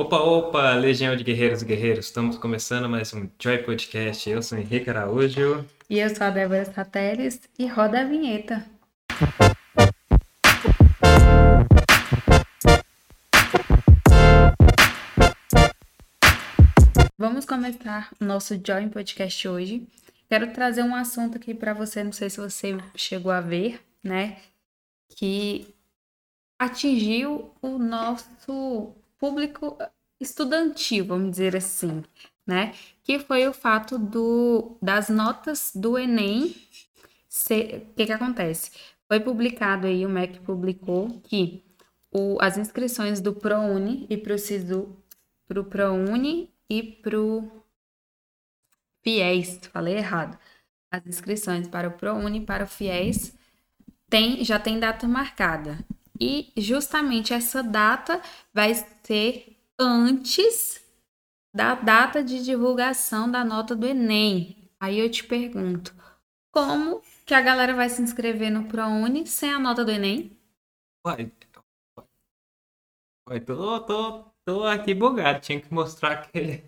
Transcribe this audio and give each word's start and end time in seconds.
Opa, 0.00 0.16
opa, 0.16 0.74
Legião 0.76 1.14
de 1.14 1.22
Guerreiros 1.22 1.60
e 1.60 1.66
Guerreiros, 1.66 2.06
estamos 2.06 2.38
começando 2.38 2.88
mais 2.88 3.12
um 3.12 3.28
Joy 3.38 3.58
Podcast. 3.58 4.30
Eu 4.30 4.42
sou 4.42 4.56
Henrique 4.56 4.88
Araújo. 4.88 5.62
E 5.90 5.98
eu 5.98 6.08
sou 6.08 6.26
a 6.26 6.30
Débora 6.30 6.64
Sateles 6.64 7.42
e 7.58 7.66
roda 7.66 8.00
a 8.00 8.04
vinheta. 8.04 8.64
Vamos 17.18 17.44
começar 17.44 18.10
o 18.18 18.24
nosso 18.24 18.58
Joy 18.66 18.88
Podcast 18.88 19.46
hoje. 19.46 19.86
Quero 20.30 20.50
trazer 20.54 20.82
um 20.82 20.94
assunto 20.94 21.36
aqui 21.36 21.52
para 21.52 21.74
você, 21.74 22.02
não 22.02 22.12
sei 22.12 22.30
se 22.30 22.40
você 22.40 22.74
chegou 22.96 23.30
a 23.30 23.42
ver, 23.42 23.82
né? 24.02 24.38
Que 25.14 25.74
atingiu 26.58 27.52
o 27.60 27.76
nosso 27.76 28.94
público 29.20 29.76
estudantil, 30.18 31.04
vamos 31.04 31.32
dizer 31.32 31.54
assim, 31.54 32.02
né? 32.46 32.74
Que 33.04 33.18
foi 33.18 33.46
o 33.46 33.52
fato 33.52 33.98
do, 33.98 34.76
das 34.82 35.08
notas 35.08 35.70
do 35.74 35.98
Enem. 35.98 36.46
O 36.46 37.94
que, 37.94 38.06
que 38.06 38.12
acontece? 38.12 38.72
Foi 39.06 39.20
publicado 39.20 39.86
aí, 39.86 40.04
o 40.04 40.08
MEC 40.08 40.40
publicou 40.40 41.20
que 41.24 41.62
o, 42.10 42.38
as 42.40 42.56
inscrições 42.56 43.20
do 43.20 43.32
ProUni 43.32 44.06
e 44.08 44.16
para 44.16 44.34
o 44.34 44.38
SISU, 44.38 44.96
para 45.46 45.60
o 45.60 45.64
ProUni 45.64 46.50
e 46.68 46.82
para 46.82 47.20
o 47.20 47.50
FIES, 49.02 49.60
falei 49.72 49.96
errado. 49.96 50.38
As 50.90 51.06
inscrições 51.06 51.68
para 51.68 51.88
o 51.88 51.92
ProUni 51.92 52.38
e 52.38 52.44
para 52.44 52.64
o 52.64 52.66
FIES 52.66 53.36
tem, 54.08 54.44
já 54.44 54.58
tem 54.58 54.80
data 54.80 55.06
marcada. 55.06 55.78
E 56.20 56.52
justamente 56.56 57.32
essa 57.32 57.62
data 57.62 58.20
vai 58.52 58.74
ser 59.02 59.56
antes 59.78 60.84
da 61.54 61.74
data 61.74 62.22
de 62.22 62.44
divulgação 62.44 63.30
da 63.30 63.44
nota 63.44 63.74
do 63.74 63.86
Enem. 63.86 64.70
Aí 64.78 64.98
eu 64.98 65.10
te 65.10 65.24
pergunto, 65.24 65.94
como 66.52 67.02
que 67.26 67.34
a 67.34 67.40
galera 67.40 67.74
vai 67.74 67.88
se 67.88 68.02
inscrever 68.02 68.50
no 68.50 68.66
ProUni 68.68 69.26
sem 69.26 69.52
a 69.52 69.58
nota 69.58 69.84
do 69.84 69.90
Enem? 69.90 70.36
Uai, 71.06 71.32
uai 73.26 73.40
tô, 73.40 73.80
tô, 73.86 74.24
tô 74.44 74.64
aqui 74.64 74.94
bugado. 74.94 75.40
Tinha 75.40 75.60
que 75.60 75.72
mostrar 75.72 76.12
aquele, 76.12 76.64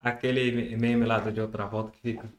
aquele 0.00 0.76
meme 0.76 1.04
lá 1.06 1.18
de 1.20 1.40
outra 1.40 1.66
volta 1.66 1.92
que 1.92 2.00
fica. 2.00 2.32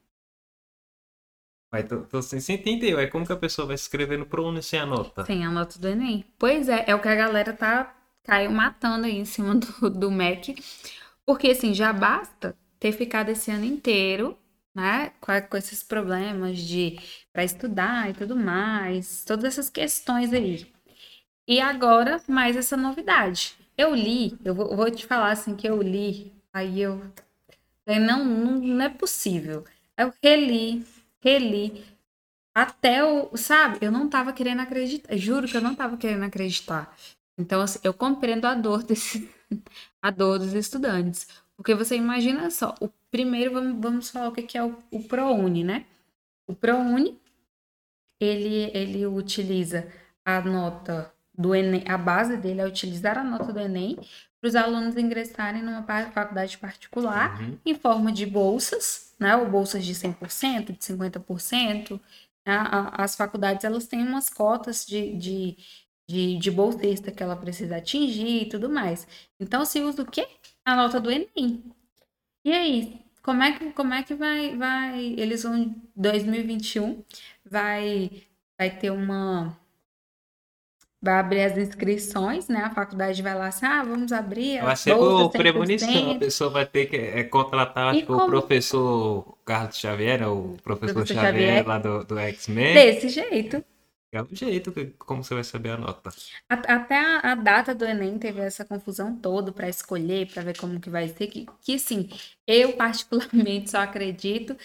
Uai, 1.75 1.83
tô, 1.83 2.01
tô 2.03 2.21
sem, 2.21 2.39
sem 2.39 2.55
entender. 2.55 2.95
Uai, 2.95 3.07
como 3.07 3.25
que 3.25 3.33
a 3.33 3.37
pessoa 3.37 3.67
vai 3.67 3.77
se 3.77 3.83
inscrever 3.83 4.17
no 4.17 4.25
ProUni 4.25 4.63
sem 4.63 4.79
a 4.79 4.85
nota? 4.85 5.25
Sem 5.25 5.45
a 5.45 5.51
nota 5.51 5.77
do 5.77 5.89
Enem. 5.89 6.25
Pois 6.39 6.69
é, 6.69 6.85
é 6.87 6.95
o 6.95 7.01
que 7.01 7.07
a 7.09 7.15
galera 7.15 7.51
tá 7.51 7.93
caiu 8.23 8.49
matando 8.49 9.05
aí 9.05 9.17
em 9.17 9.25
cima 9.25 9.55
do, 9.55 9.89
do 9.89 10.09
MEC. 10.09 10.55
Porque, 11.25 11.49
assim, 11.49 11.73
já 11.73 11.91
basta 11.91 12.55
ter 12.79 12.93
ficado 12.93 13.29
esse 13.29 13.51
ano 13.51 13.65
inteiro, 13.65 14.37
né? 14.73 15.11
Com, 15.19 15.33
com 15.49 15.57
esses 15.57 15.83
problemas 15.83 16.59
de 16.59 16.97
para 17.33 17.43
estudar 17.43 18.09
e 18.09 18.13
tudo 18.13 18.37
mais, 18.37 19.25
todas 19.25 19.43
essas 19.43 19.69
questões 19.69 20.31
aí. 20.31 20.65
E 21.45 21.59
agora, 21.59 22.21
mais 22.25 22.55
essa 22.55 22.77
novidade. 22.77 23.53
Eu 23.77 23.93
li, 23.93 24.37
eu 24.45 24.55
vou, 24.55 24.73
vou 24.77 24.89
te 24.89 25.05
falar 25.05 25.31
assim 25.31 25.57
que 25.57 25.67
eu 25.67 25.81
li, 25.81 26.31
aí 26.53 26.81
eu. 26.81 27.01
Não, 27.85 28.23
não, 28.23 28.51
não 28.59 28.85
é 28.85 28.89
possível. 28.89 29.65
Eu 29.97 30.13
reli, 30.23 30.85
reli, 31.25 31.83
até 32.53 33.03
o. 33.03 33.35
Sabe, 33.35 33.79
eu 33.81 33.91
não 33.91 34.07
tava 34.09 34.31
querendo 34.31 34.61
acreditar. 34.61 35.17
Juro 35.17 35.47
que 35.47 35.57
eu 35.57 35.61
não 35.61 35.75
tava 35.75 35.97
querendo 35.97 36.23
acreditar. 36.23 36.95
Então, 37.37 37.61
assim, 37.61 37.79
eu 37.83 37.93
compreendo 37.93 38.45
a 38.45 38.53
dor 38.53 38.83
desse, 38.83 39.29
a 40.01 40.11
dor 40.11 40.39
dos 40.39 40.53
estudantes. 40.53 41.27
Porque 41.57 41.73
você 41.73 41.95
imagina 41.95 42.51
só, 42.51 42.75
o 42.79 42.89
primeiro, 43.09 43.53
vamos, 43.53 43.81
vamos 43.81 44.09
falar 44.09 44.29
o 44.29 44.31
que 44.31 44.57
é 44.57 44.63
o, 44.63 44.77
o 44.91 45.03
ProUni, 45.03 45.63
né? 45.63 45.85
O 46.47 46.53
ProUni, 46.55 47.19
ele, 48.19 48.71
ele 48.73 49.05
utiliza 49.05 49.91
a 50.23 50.41
nota 50.41 51.11
do 51.37 51.53
Enem, 51.53 51.83
a 51.87 51.97
base 51.97 52.37
dele 52.37 52.61
é 52.61 52.67
utilizar 52.67 53.17
a 53.17 53.23
nota 53.23 53.51
do 53.51 53.59
Enem 53.59 53.97
para 54.45 54.49
os 54.49 54.55
alunos 54.55 54.95
ingressarem 54.95 55.63
numa 55.63 55.81
faculdade 56.11 56.57
particular 56.59 57.41
uhum. 57.41 57.57
em 57.65 57.73
forma 57.73 58.11
de 58.11 58.27
bolsas, 58.27 59.13
né? 59.19 59.35
Ou 59.35 59.49
bolsas 59.49 59.83
de 59.83 59.93
100%, 59.95 60.65
de 60.65 60.77
50%. 60.77 61.99
As 62.45 63.15
faculdades, 63.15 63.63
elas 63.63 63.87
têm 63.87 64.03
umas 64.03 64.29
cotas 64.29 64.85
de, 64.85 65.15
de 65.17 65.57
de, 66.07 66.37
de 66.37 66.51
bolsista 66.51 67.11
que 67.11 67.23
ela 67.23 67.35
precisa 67.35 67.77
atingir 67.77 68.43
e 68.43 68.45
tudo 68.47 68.69
mais. 68.69 69.07
Então, 69.39 69.65
se 69.65 69.81
usa 69.81 70.03
o 70.03 70.05
quê? 70.05 70.27
A 70.63 70.75
nota 70.75 70.99
do 70.99 71.09
Enem. 71.09 71.63
E 72.45 72.51
aí, 72.53 73.01
como 73.23 73.41
é 73.41 73.57
que, 73.57 73.71
como 73.71 73.91
é 73.91 74.03
que 74.03 74.13
vai, 74.13 74.55
vai, 74.55 75.15
eles 75.17 75.41
vão, 75.41 75.75
2021, 75.95 77.03
vai, 77.43 78.21
vai 78.55 78.69
ter 78.77 78.91
uma, 78.91 79.57
vai 81.05 81.19
abrir 81.19 81.43
as 81.43 81.55
inscrições, 81.55 82.47
né? 82.47 82.61
A 82.61 82.71
faculdade 82.71 83.21
vai 83.21 83.35
lá 83.35 83.47
assim, 83.47 83.65
ah, 83.65 83.83
vamos 83.83 84.11
abrir. 84.11 84.59
Vai 84.61 84.75
ser 84.75 84.95
por 84.95 85.29
premonição, 85.29 86.11
a 86.11 86.15
pessoa 86.15 86.49
vai 86.49 86.65
ter 86.65 86.87
que 86.87 86.95
é, 86.95 87.23
contratar 87.23 87.93
tipo, 87.93 88.07
como... 88.07 88.25
o 88.25 88.27
professor 88.27 89.37
Carlos 89.45 89.77
Xavier, 89.77 90.27
o 90.27 90.57
professor, 90.63 90.95
professor 90.95 91.21
Xavier, 91.21 91.57
Xavier, 91.57 91.67
lá 91.67 91.77
do, 91.77 92.03
do 92.03 92.17
X-Men. 92.17 92.73
Desse 92.73 93.09
jeito. 93.09 93.63
É 94.11 94.21
o 94.21 94.27
jeito 94.31 94.71
que, 94.71 94.85
como 94.97 95.23
você 95.23 95.33
vai 95.33 95.43
saber 95.43 95.71
a 95.71 95.77
nota. 95.77 96.09
Até 96.49 96.97
a, 96.97 97.19
a 97.31 97.35
data 97.35 97.75
do 97.75 97.85
Enem 97.85 98.17
teve 98.17 98.39
essa 98.39 98.63
confusão 98.63 99.15
toda 99.15 99.51
para 99.51 99.67
escolher, 99.67 100.31
para 100.33 100.41
ver 100.41 100.57
como 100.57 100.79
que 100.79 100.89
vai 100.89 101.07
ser. 101.09 101.27
Que, 101.27 101.45
que 101.61 101.77
sim, 101.77 102.09
eu 102.47 102.73
particularmente 102.77 103.69
só 103.69 103.79
acredito 103.79 104.55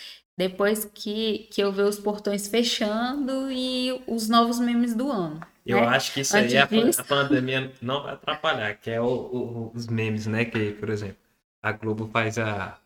depois 0.41 0.87
que, 0.87 1.49
que 1.51 1.61
eu 1.61 1.71
ver 1.71 1.83
os 1.83 1.99
portões 1.99 2.49
fechando 2.49 3.53
e 3.53 4.03
os 4.07 4.27
novos 4.27 4.59
memes 4.59 4.95
do 4.95 5.13
ano. 5.13 5.39
Eu 5.67 5.79
né? 5.79 5.89
acho 5.89 6.15
que 6.15 6.21
isso 6.21 6.35
Antes 6.35 6.55
aí 6.55 6.85
disso... 6.85 7.03
a, 7.03 7.05
pandemia 7.05 7.71
não 7.83 8.03
vai 8.03 8.15
atrapalhar, 8.15 8.75
que 8.77 8.91
é 8.91 8.99
o, 8.99 9.05
o, 9.05 9.73
os 9.75 9.87
memes, 9.87 10.27
né? 10.27 10.47
Que, 10.47 10.73
por 10.73 10.89
exemplo, 10.89 11.19
a 11.63 11.73
Globo 11.73 12.09
faz 12.11 12.39
a, 12.39 12.81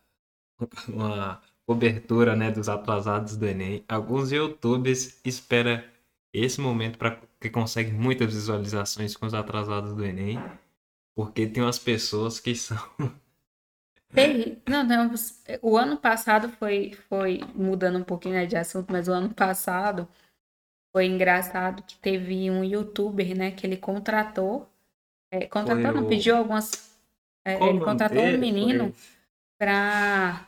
uma 0.88 1.40
cobertura 1.64 2.34
né, 2.34 2.50
dos 2.50 2.68
atrasados 2.68 3.36
do 3.36 3.46
Enem. 3.46 3.84
Alguns 3.88 4.32
youtubers 4.32 5.20
esperam 5.24 5.80
esse 6.32 6.60
momento 6.60 6.98
para 6.98 7.20
que 7.40 7.48
consegue 7.48 7.92
muitas 7.92 8.34
visualizações 8.34 9.16
com 9.16 9.26
os 9.26 9.34
atrasados 9.34 9.94
do 9.94 10.04
Enem, 10.04 10.42
porque 11.14 11.46
tem 11.46 11.62
umas 11.62 11.78
pessoas 11.78 12.40
que 12.40 12.52
são 12.56 12.76
não, 14.66 14.84
não, 14.84 15.14
o 15.60 15.76
ano 15.76 15.96
passado 15.96 16.48
foi, 16.48 16.92
foi 17.08 17.40
mudando 17.54 17.98
um 17.98 18.04
pouquinho 18.04 18.34
né, 18.34 18.46
de 18.46 18.56
assunto, 18.56 18.92
mas 18.92 19.08
o 19.08 19.12
ano 19.12 19.30
passado 19.34 20.08
foi 20.92 21.06
engraçado 21.06 21.82
que 21.82 21.96
teve 21.96 22.50
um 22.50 22.62
youtuber, 22.62 23.36
né, 23.36 23.50
que 23.50 23.66
ele 23.66 23.76
contratou, 23.76 24.68
é, 25.32 25.46
contratou, 25.46 25.92
não, 25.92 26.04
o... 26.04 26.08
pediu 26.08 26.36
algumas, 26.36 26.96
é, 27.44 27.54
ele 27.68 27.80
contratou 27.80 28.22
um 28.22 28.38
menino 28.38 28.94
para 29.58 30.46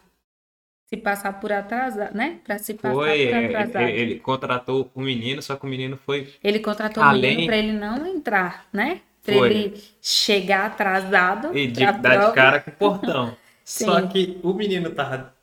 se 0.87 0.97
passar 0.97 1.41
por 1.41 1.53
atrasado, 1.53 2.15
né? 2.15 2.39
Para 2.45 2.59
se 2.59 2.75
passar 2.75 2.95
foi, 2.95 3.27
por 3.27 3.35
é, 3.35 3.47
atrasado. 3.47 3.83
Ele, 3.83 4.01
ele, 4.01 4.21
contratou 4.21 4.91
o 4.95 5.01
menino, 5.01 5.43
só 5.43 5.57
que 5.57 5.67
o 5.67 5.69
menino 5.69 5.97
foi. 5.97 6.33
Ele 6.43 6.61
contratou 6.61 7.03
além... 7.03 7.19
o 7.19 7.23
menino 7.23 7.47
para 7.47 7.57
ele 7.57 7.73
não 7.73 8.07
entrar, 8.07 8.69
né? 8.73 9.01
Para 9.25 9.35
ele 9.35 9.83
chegar 10.01 10.67
atrasado. 10.67 11.57
E 11.57 11.67
de, 11.67 11.85
dar 11.85 12.29
de 12.29 12.35
cara 12.35 12.61
com 12.61 12.71
o 12.71 12.75
portão. 12.75 13.37
só 13.67 14.07
que 14.07 14.39
o 14.45 14.55
menino 14.55 14.91
tava. 14.95 15.35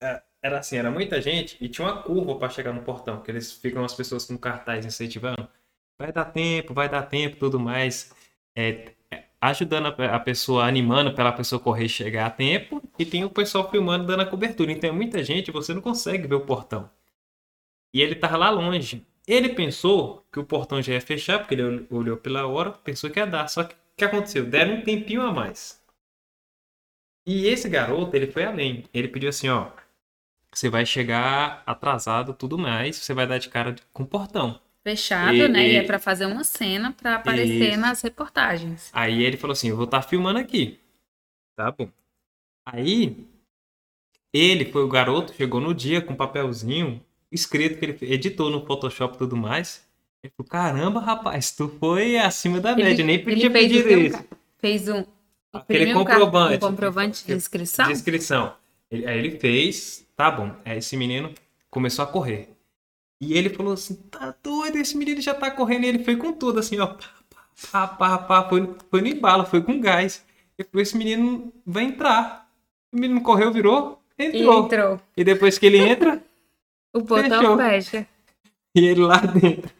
É, 0.00 0.22
era 0.40 0.60
assim, 0.60 0.76
era 0.76 0.90
muita 0.90 1.20
gente 1.20 1.56
e 1.60 1.68
tinha 1.68 1.86
uma 1.86 2.02
curva 2.02 2.36
para 2.36 2.48
chegar 2.48 2.72
no 2.72 2.82
portão, 2.82 3.20
que 3.20 3.30
eles 3.30 3.52
ficam 3.52 3.84
as 3.84 3.94
pessoas 3.94 4.24
com 4.24 4.38
cartaz 4.38 4.86
incentivando. 4.86 5.48
Vai 5.98 6.12
dar 6.12 6.26
tempo, 6.26 6.72
vai 6.72 6.88
dar 6.88 7.02
tempo, 7.02 7.36
tudo 7.36 7.58
mais. 7.58 8.12
É, 8.56 8.92
ajudando 9.40 9.86
a, 9.88 10.20
pessoa, 10.20 10.64
animando 10.64 11.12
para 11.12 11.30
a 11.30 11.32
pessoa 11.32 11.60
correr 11.60 11.86
e 11.86 11.88
chegar 11.88 12.26
a 12.26 12.30
tempo, 12.30 12.80
e 12.96 13.04
tem 13.04 13.24
o 13.24 13.30
pessoal 13.30 13.68
filmando, 13.68 14.06
dando 14.06 14.22
a 14.22 14.26
cobertura. 14.26 14.70
Então, 14.70 14.88
é 14.88 14.92
muita 14.92 15.24
gente, 15.24 15.50
você 15.50 15.74
não 15.74 15.82
consegue 15.82 16.28
ver 16.28 16.36
o 16.36 16.46
portão. 16.46 16.88
E 17.92 18.00
ele 18.00 18.14
tava 18.14 18.36
lá 18.36 18.50
longe. 18.50 19.04
Ele 19.26 19.48
pensou 19.50 20.24
que 20.32 20.38
o 20.38 20.44
portão 20.44 20.80
já 20.80 20.92
ia 20.92 21.00
fechar, 21.00 21.40
porque 21.40 21.54
ele 21.54 21.86
olhou 21.90 22.16
pela 22.16 22.46
hora, 22.46 22.70
pensou 22.70 23.10
que 23.10 23.18
ia 23.18 23.26
dar. 23.26 23.48
Só 23.48 23.64
que 23.64 23.74
o 23.74 23.78
que 23.96 24.04
aconteceu? 24.04 24.46
Deram 24.46 24.74
um 24.76 24.82
tempinho 24.82 25.22
a 25.22 25.32
mais. 25.32 25.81
E 27.26 27.46
esse 27.46 27.68
garoto, 27.68 28.16
ele 28.16 28.26
foi 28.26 28.44
além. 28.44 28.84
Ele 28.92 29.08
pediu 29.08 29.28
assim, 29.28 29.48
ó, 29.48 29.70
você 30.52 30.68
vai 30.68 30.84
chegar 30.84 31.62
atrasado, 31.66 32.34
tudo 32.34 32.58
mais, 32.58 32.96
você 32.96 33.14
vai 33.14 33.26
dar 33.26 33.38
de 33.38 33.48
cara 33.48 33.74
com 33.92 34.02
o 34.02 34.06
portão 34.06 34.60
fechado, 34.82 35.34
e, 35.34 35.48
né? 35.48 35.66
E, 35.66 35.72
e 35.72 35.76
é 35.76 35.82
para 35.82 35.98
fazer 35.98 36.26
uma 36.26 36.44
cena 36.44 36.92
para 36.92 37.16
aparecer 37.16 37.76
nas 37.76 38.02
reportagens. 38.02 38.90
Aí 38.92 39.22
ele 39.22 39.36
falou 39.36 39.52
assim: 39.52 39.68
eu 39.68 39.76
vou 39.76 39.84
estar 39.84 40.02
tá 40.02 40.08
filmando 40.08 40.38
aqui. 40.38 40.78
Tá 41.56 41.70
bom. 41.70 41.88
Aí 42.66 43.26
ele 44.32 44.64
foi 44.66 44.82
o 44.82 44.88
garoto, 44.88 45.34
chegou 45.34 45.60
no 45.60 45.74
dia 45.74 46.00
com 46.00 46.12
um 46.12 46.16
papelzinho 46.16 47.00
escrito 47.30 47.78
que 47.78 47.84
ele 47.84 48.14
editou 48.14 48.50
no 48.50 48.64
Photoshop 48.66 49.14
e 49.14 49.18
tudo 49.18 49.36
mais. 49.36 49.86
Ele 50.22 50.32
falou: 50.36 50.50
caramba, 50.50 51.00
rapaz, 51.00 51.52
tu 51.52 51.68
foi 51.68 52.16
acima 52.18 52.60
da 52.60 52.74
média, 52.74 52.90
ele, 52.90 53.02
nem 53.04 53.24
podia 53.24 53.50
pedir 53.50 54.06
isso. 54.06 54.24
Fez 54.58 54.88
um. 54.88 55.04
Aquele 55.52 55.92
comprovante. 55.92 56.58
comprovante 56.58 57.26
de 57.26 57.32
inscrição? 57.34 57.86
De 57.86 57.92
inscrição. 57.92 58.54
Ele- 58.90 59.06
aí 59.06 59.18
ele 59.18 59.38
fez, 59.38 60.06
tá 60.16 60.30
bom. 60.30 60.54
Aí 60.64 60.78
esse 60.78 60.96
menino 60.96 61.32
começou 61.70 62.04
a 62.04 62.08
correr. 62.08 62.50
E 63.20 63.34
ele 63.34 63.50
falou 63.50 63.74
assim: 63.74 63.94
tá 64.10 64.34
doido, 64.42 64.76
esse 64.76 64.96
menino 64.96 65.20
já 65.20 65.34
tá 65.34 65.50
correndo. 65.50 65.84
E 65.84 65.88
ele 65.88 66.04
foi 66.04 66.16
com 66.16 66.32
tudo, 66.32 66.58
assim, 66.58 66.78
ó. 66.78 66.88
Pá, 67.70 67.86
pá, 67.86 67.86
pá, 67.88 68.18
pá, 68.18 68.48
foi, 68.48 68.74
foi 68.90 69.00
no 69.00 69.06
embalo, 69.08 69.44
foi 69.46 69.62
com 69.62 69.80
gás. 69.80 70.24
Ele 70.58 70.68
falou: 70.68 70.82
esse 70.82 70.96
menino 70.96 71.52
vai 71.64 71.84
entrar. 71.84 72.48
O 72.92 72.98
menino 72.98 73.20
correu, 73.22 73.52
virou, 73.52 74.02
E 74.18 74.24
entrou. 74.26 74.64
entrou. 74.66 75.00
E 75.16 75.24
depois 75.24 75.56
que 75.58 75.66
ele 75.66 75.78
entra, 75.78 76.22
O 76.94 77.00
Fechou. 77.06 77.56
fecha. 77.56 78.06
e 78.74 78.84
ele 78.86 79.00
lá 79.00 79.16
dentro. 79.18 79.70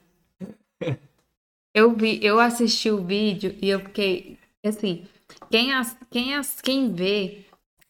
Eu 1.74 1.94
vi, 1.94 2.18
eu 2.22 2.38
assisti 2.38 2.90
o 2.90 3.02
vídeo 3.04 3.54
e 3.60 3.68
eu 3.70 3.80
fiquei 3.80 4.38
assim, 4.64 5.06
quem 5.50 5.72
as, 5.72 5.96
quem 6.10 6.34
as, 6.34 6.60
quem 6.60 6.92
vê 6.92 7.44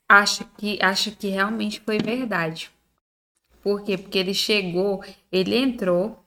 acha 0.09 0.45
que 0.59 0.79
acha 0.83 1.11
que 1.11 1.29
realmente 1.29 1.81
foi 1.81 1.99
verdade. 1.99 2.71
Por 3.63 3.83
quê? 3.85 3.97
Porque 3.97 4.19
ele 4.19 4.35
chegou, 4.35 5.03
ele 5.31 5.57
entrou 5.57 6.23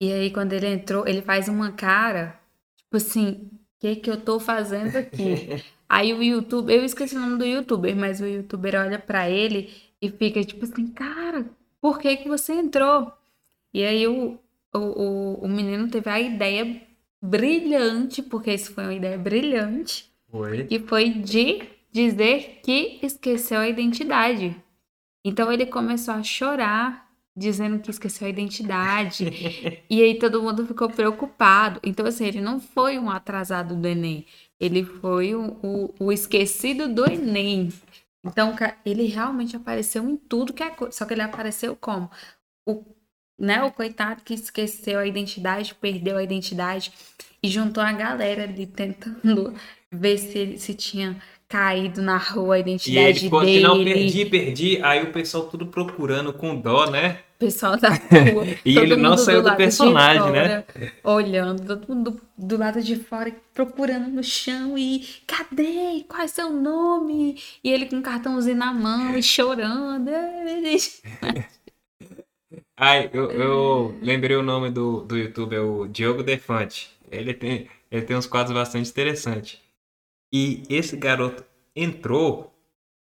e 0.00 0.12
aí 0.12 0.30
quando 0.30 0.52
ele 0.52 0.68
entrou, 0.68 1.06
ele 1.06 1.22
faz 1.22 1.48
uma 1.48 1.72
cara, 1.72 2.38
tipo 2.76 2.96
assim, 2.96 3.50
o 3.50 3.58
que 3.80 3.96
que 3.96 4.10
eu 4.10 4.20
tô 4.20 4.38
fazendo 4.38 4.96
aqui? 4.96 5.62
Aí 5.90 6.12
o 6.12 6.22
YouTube, 6.22 6.70
eu 6.70 6.84
esqueci 6.84 7.16
o 7.16 7.20
nome 7.20 7.38
do 7.38 7.46
youtuber, 7.46 7.96
mas 7.96 8.20
o 8.20 8.26
youtuber 8.26 8.74
olha 8.74 8.98
pra 8.98 9.30
ele 9.30 9.72
e 10.02 10.10
fica 10.10 10.44
tipo 10.44 10.66
assim, 10.66 10.86
cara, 10.88 11.46
por 11.80 11.98
que 11.98 12.14
que 12.18 12.28
você 12.28 12.52
entrou? 12.52 13.10
E 13.72 13.82
aí 13.82 14.06
o, 14.06 14.38
o, 14.74 14.78
o, 14.78 15.34
o 15.44 15.48
menino 15.48 15.88
teve 15.88 16.10
a 16.10 16.20
ideia 16.20 16.82
brilhante, 17.22 18.22
porque 18.22 18.52
isso 18.52 18.74
foi 18.74 18.84
uma 18.84 18.94
ideia 18.94 19.16
brilhante, 19.16 20.12
Foi. 20.30 20.64
que 20.64 20.78
foi 20.80 21.10
de 21.10 21.62
dizer 21.90 22.60
que 22.62 22.98
esqueceu 23.02 23.60
a 23.60 23.68
identidade. 23.68 24.54
Então 25.24 25.50
ele 25.50 25.66
começou 25.66 26.14
a 26.14 26.22
chorar, 26.22 27.08
dizendo 27.36 27.78
que 27.78 27.90
esqueceu 27.90 28.26
a 28.26 28.30
identidade. 28.30 29.82
e 29.88 30.02
aí 30.02 30.18
todo 30.18 30.42
mundo 30.42 30.66
ficou 30.66 30.90
preocupado. 30.90 31.80
Então, 31.82 32.04
assim, 32.06 32.26
ele 32.26 32.40
não 32.40 32.60
foi 32.60 32.98
um 32.98 33.10
atrasado 33.10 33.76
do 33.76 33.86
Enem. 33.86 34.26
Ele 34.60 34.84
foi 34.84 35.34
o, 35.34 35.56
o, 35.62 35.94
o 36.00 36.12
esquecido 36.12 36.88
do 36.92 37.08
Enem. 37.08 37.72
Então, 38.24 38.54
ele 38.84 39.04
realmente 39.04 39.56
apareceu 39.56 40.08
em 40.08 40.16
tudo 40.16 40.52
que 40.52 40.62
é 40.62 40.70
coisa. 40.70 40.92
Só 40.92 41.04
que 41.04 41.14
ele 41.14 41.22
apareceu 41.22 41.76
como? 41.76 42.10
O, 42.66 42.84
né, 43.38 43.62
o 43.62 43.70
coitado 43.72 44.22
que 44.24 44.34
esqueceu 44.34 44.98
a 44.98 45.06
identidade, 45.06 45.74
perdeu 45.74 46.16
a 46.16 46.22
identidade 46.22 46.92
e 47.42 47.48
juntou 47.48 47.82
a 47.82 47.92
galera 47.92 48.44
ali 48.44 48.66
tentando 48.66 49.54
ver 49.92 50.18
se, 50.18 50.38
ele- 50.38 50.58
se 50.58 50.74
tinha 50.74 51.16
caído 51.48 52.02
na 52.02 52.16
rua 52.18 52.56
a 52.56 52.58
E 52.58 52.60
ele 52.60 52.70
identidade 52.72 53.20
ficou 53.20 53.40
dele. 53.40 53.60
não, 53.62 53.82
perdi, 53.84 54.24
perdi. 54.26 54.82
Aí 54.82 55.02
o 55.04 55.12
pessoal 55.12 55.44
tudo 55.48 55.66
procurando 55.66 56.32
com 56.32 56.60
dó, 56.60 56.90
né? 56.90 57.20
O 57.36 57.38
pessoal 57.38 57.78
da 57.78 57.88
rua. 57.90 58.44
E 58.66 58.76
ele 58.76 58.96
não 58.96 59.16
saiu 59.16 59.42
do 59.42 59.50
de 59.50 59.56
personagem, 59.56 60.30
né? 60.32 60.64
fora, 60.72 60.92
Olhando, 61.04 61.64
todo 61.78 61.88
mundo 61.94 62.20
do 62.36 62.58
lado 62.58 62.82
de 62.82 62.96
fora, 62.96 63.32
procurando 63.54 64.08
no 64.08 64.22
chão 64.22 64.76
e 64.76 65.06
cadê? 65.26 66.04
Qual 66.08 66.20
é 66.22 66.26
seu 66.28 66.52
nome? 66.52 67.40
E 67.64 67.70
ele 67.70 67.86
com 67.86 67.96
um 67.96 68.02
cartãozinho 68.02 68.56
na 68.56 68.72
mão 68.74 69.16
e 69.16 69.22
chorando. 69.22 70.10
Ai, 72.78 73.10
eu, 73.12 73.30
eu 73.32 73.98
lembrei 74.00 74.36
o 74.36 74.42
nome 74.42 74.70
do, 74.70 75.02
do 75.02 75.16
YouTube, 75.16 75.54
é 75.56 75.60
o 75.60 75.86
Diogo 75.88 76.22
Defante. 76.22 76.90
Ele 77.10 77.34
tem, 77.34 77.68
ele 77.90 78.02
tem 78.02 78.16
uns 78.16 78.26
quadros 78.26 78.54
bastante 78.54 78.88
interessantes. 78.88 79.60
E 80.32 80.62
esse 80.70 80.96
garoto 80.96 81.44
entrou, 81.76 82.54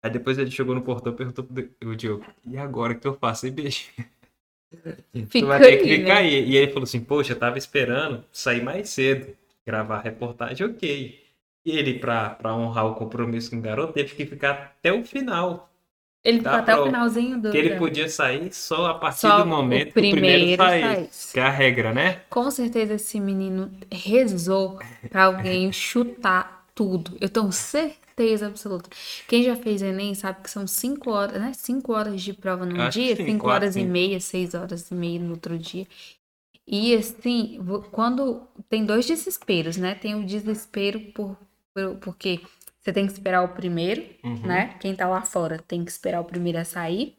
aí 0.02 0.10
depois 0.10 0.38
ele 0.38 0.50
chegou 0.50 0.74
no 0.74 0.82
portão 0.82 1.12
e 1.12 1.16
perguntou 1.16 1.44
pro 1.44 1.90
o 1.90 1.96
Diogo, 1.96 2.26
e 2.46 2.58
agora 2.58 2.94
o 2.94 3.00
que 3.00 3.08
eu 3.08 3.14
faço? 3.14 3.46
E 3.48 3.52
bicho, 3.52 3.92
tu 5.12 5.24
Fica 5.30 5.46
vai 5.46 5.60
ter 5.60 5.76
que 5.78 5.88
ficar 5.96 6.14
né? 6.14 6.20
aí. 6.20 6.48
E 6.50 6.56
ele 6.56 6.68
falou 6.68 6.84
assim, 6.84 7.00
poxa, 7.00 7.32
eu 7.32 7.38
tava 7.38 7.58
esperando 7.58 8.24
sair 8.32 8.62
mais 8.62 8.88
cedo, 8.90 9.34
gravar 9.66 9.98
a 9.98 10.02
reportagem, 10.02 10.66
ok. 10.66 11.24
E 11.64 11.70
ele, 11.70 11.98
pra, 11.98 12.30
pra 12.30 12.54
honrar 12.54 12.86
o 12.86 12.94
compromisso 12.94 13.50
com 13.50 13.56
o 13.58 13.60
garoto, 13.60 13.92
teve 13.92 14.14
que 14.14 14.26
ficar 14.26 14.52
até 14.52 14.92
o 14.92 15.04
final. 15.04 15.70
Ele 16.28 16.38
ficou 16.38 16.52
Dá 16.52 16.58
até 16.58 16.74
o 16.76 16.84
finalzinho 16.84 17.36
do. 17.40 17.42
Porque 17.42 17.58
ele 17.58 17.76
podia 17.76 18.08
sair 18.08 18.52
só 18.52 18.86
a 18.86 18.94
partir 18.98 19.20
Só 19.20 19.36
do 19.42 19.46
momento 19.46 19.90
o 19.90 19.92
que 19.92 20.00
o 20.00 20.10
primeiro 20.10 20.10
primeiro 20.10 20.56
saísse. 20.56 20.80
saísse. 20.80 21.32
Que 21.32 21.40
é 21.40 21.42
a 21.44 21.50
regra, 21.50 21.92
né? 21.94 22.22
Com 22.28 22.50
certeza 22.50 22.94
esse 22.94 23.20
menino 23.20 23.70
rezou 23.92 24.78
pra 25.08 25.24
alguém 25.24 25.72
chutar 25.72 26.66
tudo. 26.74 27.16
Eu 27.20 27.28
tenho 27.28 27.50
certeza 27.52 28.46
absoluta. 28.46 28.90
Quem 29.28 29.42
já 29.44 29.56
fez 29.56 29.80
Enem 29.82 30.14
sabe 30.14 30.42
que 30.42 30.50
são 30.50 30.66
cinco 30.66 31.10
horas, 31.10 31.40
né? 31.40 31.52
Cinco 31.54 31.92
horas 31.92 32.20
de 32.22 32.32
prova 32.32 32.66
num 32.66 32.86
dia, 32.88 33.16
que 33.16 33.22
sim, 33.22 33.24
cinco 33.24 33.46
quatro, 33.46 33.68
horas 33.68 33.76
e 33.76 33.84
cinco. 33.84 33.84
meia, 33.84 34.20
seis 34.20 34.54
horas 34.54 34.90
e 34.90 34.94
meia 34.94 35.20
no 35.20 35.32
outro 35.32 35.58
dia. 35.58 35.86
E 36.66 36.94
assim, 36.94 37.58
quando 37.92 38.42
tem 38.68 38.84
dois 38.84 39.06
desesperos, 39.06 39.76
né? 39.76 39.94
Tem 39.94 40.14
o 40.14 40.26
desespero 40.26 41.00
por, 41.12 41.36
por- 41.74 41.96
porque 41.96 42.40
você 42.86 42.92
tem 42.92 43.04
que 43.06 43.12
esperar 43.12 43.42
o 43.42 43.48
primeiro, 43.48 44.04
Uhum. 44.22 44.46
né? 44.46 44.76
Quem 44.80 44.94
tá 44.94 45.08
lá 45.08 45.22
fora 45.22 45.58
tem 45.58 45.84
que 45.84 45.90
esperar 45.90 46.20
o 46.20 46.24
primeiro 46.24 46.58
a 46.58 46.64
sair. 46.64 47.16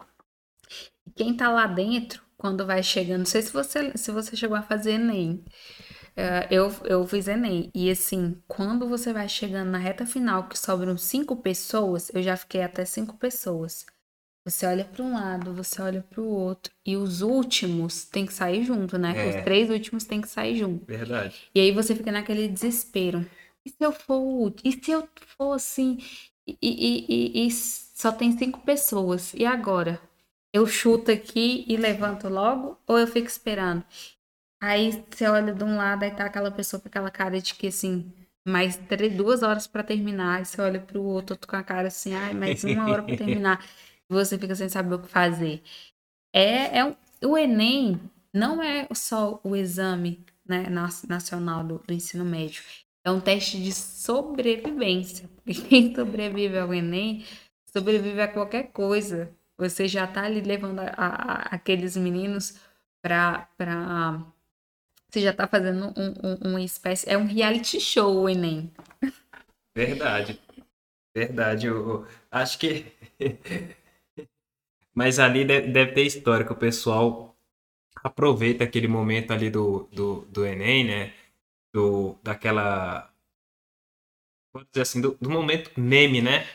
E 1.06 1.12
quem 1.12 1.36
tá 1.36 1.50
lá 1.50 1.68
dentro, 1.68 2.22
quando 2.38 2.66
vai 2.66 2.81
chegando, 2.81 3.19
não 3.19 3.25
sei 3.25 3.42
se 3.42 3.52
você, 3.52 3.92
se 3.98 4.10
você 4.12 4.36
chegou 4.38 4.56
a 4.56 4.62
fazer 4.62 4.92
Enem. 4.94 5.44
Eh, 6.16 6.48
eu, 6.50 6.72
eu 6.86 7.06
fiz 7.06 7.28
Enem. 7.28 7.69
E 7.75 7.92
assim, 7.92 8.42
quando 8.48 8.88
você 8.88 9.12
vai 9.12 9.28
chegando 9.28 9.69
na 9.69 9.78
reta 9.78 10.06
final, 10.06 10.48
que 10.48 10.58
sobram 10.58 10.98
cinco 10.98 11.36
pessoas, 11.36 12.10
eu 12.14 12.24
já 12.24 12.38
fiquei 12.38 12.64
até 12.64 12.86
cinco 12.86 13.18
pessoas. 13.18 13.86
Você 14.46 14.66
olha 14.66 14.86
para 14.86 15.04
um 15.04 15.14
lado, 15.14 15.54
você 15.54 15.81
olha 15.81 16.02
para 16.10 16.22
o 16.22 16.25
outro. 16.30 16.72
E 16.86 16.96
os 16.96 17.22
últimos 17.22 18.06
tem 18.06 18.25
que 18.25 18.31
sair 18.34 18.64
junto, 18.64 18.98
né? 18.98 19.14
É. 19.18 19.30
Os 19.38 19.44
três 19.44 19.69
últimos 19.69 20.06
tem 20.06 20.22
que 20.22 20.30
sair 20.30 20.56
junto. 20.56 20.86
Verdade. 20.86 21.36
E 21.54 21.60
aí 21.60 21.74
você 21.74 21.94
fica 21.94 22.14
naquele 22.14 22.48
desespero. 22.48 23.25
E 23.68 23.69
se 23.69 23.78
eu 23.81 23.92
for? 23.92 24.54
E 24.64 24.72
se 24.72 24.92
eu 24.92 25.08
for 25.38 25.54
assim? 25.54 25.98
E, 26.48 26.58
e- 26.62 27.06
e- 27.44 27.48
e 27.48 27.52
só 27.52 28.12
tem 28.12 28.38
cinco 28.38 28.60
pessoas. 28.62 29.34
E 29.34 29.46
agora? 29.46 30.00
Eu 30.54 30.66
chuto 30.66 31.12
aqui 31.12 31.66
e 31.68 31.75
levanto 31.78 32.30
logo? 32.30 32.78
Ou 32.88 32.98
eu 32.98 33.08
fico 33.08 33.28
esperando? 33.28 33.84
Aí 34.62 34.92
você 35.12 35.28
olha 35.28 35.54
de 35.54 35.64
um 35.64 35.78
lado, 35.78 36.04
aí 36.04 36.12
tá 36.12 36.25
aquela 36.25 36.52
pessoa 36.52 36.81
com 36.81 36.88
aquela 36.90 37.12
cara 37.12 37.42
de 37.42 37.54
que 37.56 37.68
assim, 37.68 38.12
mais 38.48 38.78
três, 38.78 39.16
duas 39.16 39.44
horas 39.44 39.68
pra 39.68 39.84
terminar. 39.84 40.40
Aí 40.40 40.46
você 40.46 40.62
olha 40.62 40.80
pro 40.81 41.04
outro, 41.04 41.36
outro 41.36 41.48
com 41.50 41.56
a 41.58 41.64
cara 41.64 41.90
assim, 41.90 42.14
ai, 42.16 42.34
mais 42.34 42.64
uma 42.64 42.90
hora 42.90 43.04
pra 43.04 43.16
terminar. 43.16 43.66
E 44.09 44.14
você 44.16 44.38
fica 44.40 44.56
sem 44.56 44.69
saber 44.69 44.95
o 44.95 45.00
que 45.02 45.09
fazer. 45.09 45.64
É, 46.33 46.80
é 46.80 46.95
o 47.26 47.38
Enem 47.38 48.00
não 48.33 48.62
é 48.62 48.88
só 48.94 49.40
o 49.44 49.56
exame 49.56 50.26
né, 50.45 50.68
nacional 51.07 51.64
do, 51.64 51.80
do 51.80 51.94
ensino 51.94 52.26
médio. 52.26 52.64
É 53.07 53.11
um 53.11 53.21
teste 53.21 53.57
de 53.64 53.71
sobrevivência. 53.71 55.30
E 55.45 55.54
quem 55.56 55.95
sobrevive 55.95 56.57
ao 56.57 56.73
Enem 56.73 57.23
sobrevive 57.73 58.19
a 58.19 58.28
qualquer 58.28 58.64
coisa. 58.73 59.31
Você 59.57 59.87
já 59.87 60.06
tá 60.06 60.23
ali 60.26 60.42
levando 60.42 60.80
a- 60.80 60.94
a- 60.97 61.56
aqueles 61.56 61.95
meninos 61.95 62.59
pra, 63.02 63.47
pra... 63.57 64.21
Você 65.09 65.21
já 65.21 65.33
tá 65.33 65.47
fazendo 65.47 65.94
um- 65.97 66.14
um- 66.47 66.49
uma 66.52 66.61
espécie... 66.61 67.09
É 67.09 67.18
um 67.18 67.26
reality 67.28 67.80
show 67.80 68.23
o 68.23 68.30
Enem. 68.30 68.71
Verdade. 69.76 70.42
Verdade. 71.16 71.68
Eu, 71.68 72.07
acho 72.31 72.59
que. 72.59 72.85
Mas 74.94 75.19
ali 75.19 75.45
de- 75.45 75.61
deve 75.61 75.92
ter 75.94 76.04
história 76.04 76.45
que 76.45 76.52
o 76.52 76.56
pessoal 76.56 77.35
aproveita 78.04 78.64
aquele 78.66 78.87
momento 78.87 79.31
ali 79.33 79.49
do, 79.49 79.90
do, 79.94 80.21
do 80.28 80.45
Enem, 80.45 80.85
né? 80.85 81.14
Do, 81.78 82.18
daquela. 82.24 83.14
Vou 84.52 84.64
dizer 84.64 84.81
assim, 84.81 85.00
do, 85.00 85.16
do 85.22 85.30
momento 85.30 85.72
meme, 85.80 86.22
né? 86.22 86.48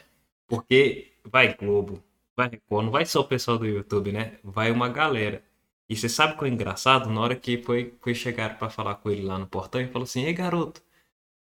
Porque 0.49 1.13
vai 1.25 1.55
Globo, 1.55 2.03
vai 2.37 2.49
Record, 2.49 2.87
não 2.87 2.91
vai 2.93 3.07
só 3.07 3.21
o 3.21 3.29
pessoal 3.29 3.57
do 3.57 3.67
YouTube, 3.67 4.11
né? 4.11 4.39
Vai 4.43 4.73
uma 4.73 4.89
galera. 4.89 5.41
E 5.89 5.95
você 5.97 6.09
sabe 6.09 6.37
que 6.37 6.45
é 6.45 6.49
engraçado? 6.49 7.09
Na 7.09 7.21
hora 7.21 7.37
que 7.37 7.63
foi, 7.63 7.95
foi 8.01 8.15
chegar 8.15 8.59
pra 8.59 8.69
falar 8.69 8.97
com 8.97 9.11
ele 9.11 9.23
lá 9.23 9.39
no 9.39 9.47
portão, 9.47 9.81
ele 9.81 9.93
falou 9.93 10.05
assim: 10.05 10.25
Ei, 10.25 10.33
garoto. 10.33 10.83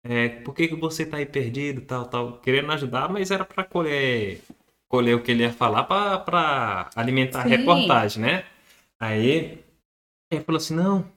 É, 0.04 0.28
por 0.28 0.54
que, 0.54 0.68
que 0.68 0.76
você 0.76 1.04
tá 1.06 1.18
aí 1.18 1.26
perdido, 1.26 1.82
tal, 1.82 2.06
tal, 2.06 2.40
querendo 2.40 2.72
ajudar, 2.72 3.08
mas 3.10 3.30
era 3.30 3.44
pra 3.44 3.64
colher, 3.64 4.40
colher 4.88 5.16
o 5.16 5.22
que 5.22 5.32
ele 5.32 5.42
ia 5.42 5.52
falar 5.52 5.84
pra, 5.84 6.18
pra 6.20 6.90
alimentar 6.96 7.40
a 7.40 7.44
Sim. 7.44 7.50
reportagem, 7.50 8.22
né? 8.22 8.44
Aí 9.00 9.64
ele 10.30 10.44
falou 10.44 10.58
assim, 10.58 10.74
não, 10.74 11.10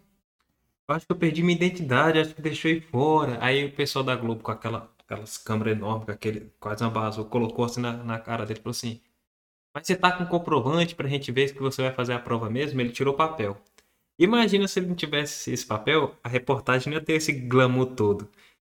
acho 0.95 1.05
que 1.05 1.11
eu 1.11 1.17
perdi 1.17 1.43
minha 1.43 1.55
identidade, 1.55 2.19
acho 2.19 2.35
que 2.35 2.41
deixou 2.41 2.71
aí 2.71 2.81
fora. 2.81 3.37
Aí 3.41 3.65
o 3.65 3.71
pessoal 3.71 4.03
da 4.03 4.15
Globo 4.15 4.43
com 4.43 4.51
aquela, 4.51 4.91
aquelas 4.99 5.37
câmeras 5.37 5.77
enormes, 5.77 6.05
com 6.05 6.11
aquele, 6.11 6.51
quase 6.59 6.83
uma 6.83 6.89
bazuca, 6.91 7.29
colocou 7.29 7.65
assim 7.65 7.81
na, 7.81 7.93
na 7.93 8.19
cara 8.19 8.45
dele 8.45 8.59
e 8.59 8.63
falou 8.63 8.71
assim, 8.71 9.01
mas 9.75 9.87
você 9.87 9.95
tá 9.95 10.11
com 10.11 10.25
comprovante 10.25 10.95
pra 10.95 11.07
gente 11.09 11.31
ver 11.31 11.53
que 11.53 11.61
você 11.61 11.81
vai 11.83 11.93
fazer 11.93 12.13
a 12.13 12.19
prova 12.19 12.49
mesmo? 12.49 12.81
Ele 12.81 12.91
tirou 12.91 13.13
o 13.13 13.17
papel. 13.17 13.57
Imagina 14.19 14.67
se 14.67 14.79
ele 14.79 14.87
não 14.87 14.95
tivesse 14.95 15.51
esse 15.51 15.65
papel, 15.65 16.15
a 16.23 16.29
reportagem 16.29 16.91
não 16.91 16.99
ia 16.99 17.05
ter 17.05 17.13
esse 17.13 17.31
glamour 17.33 17.87
todo. 17.95 18.29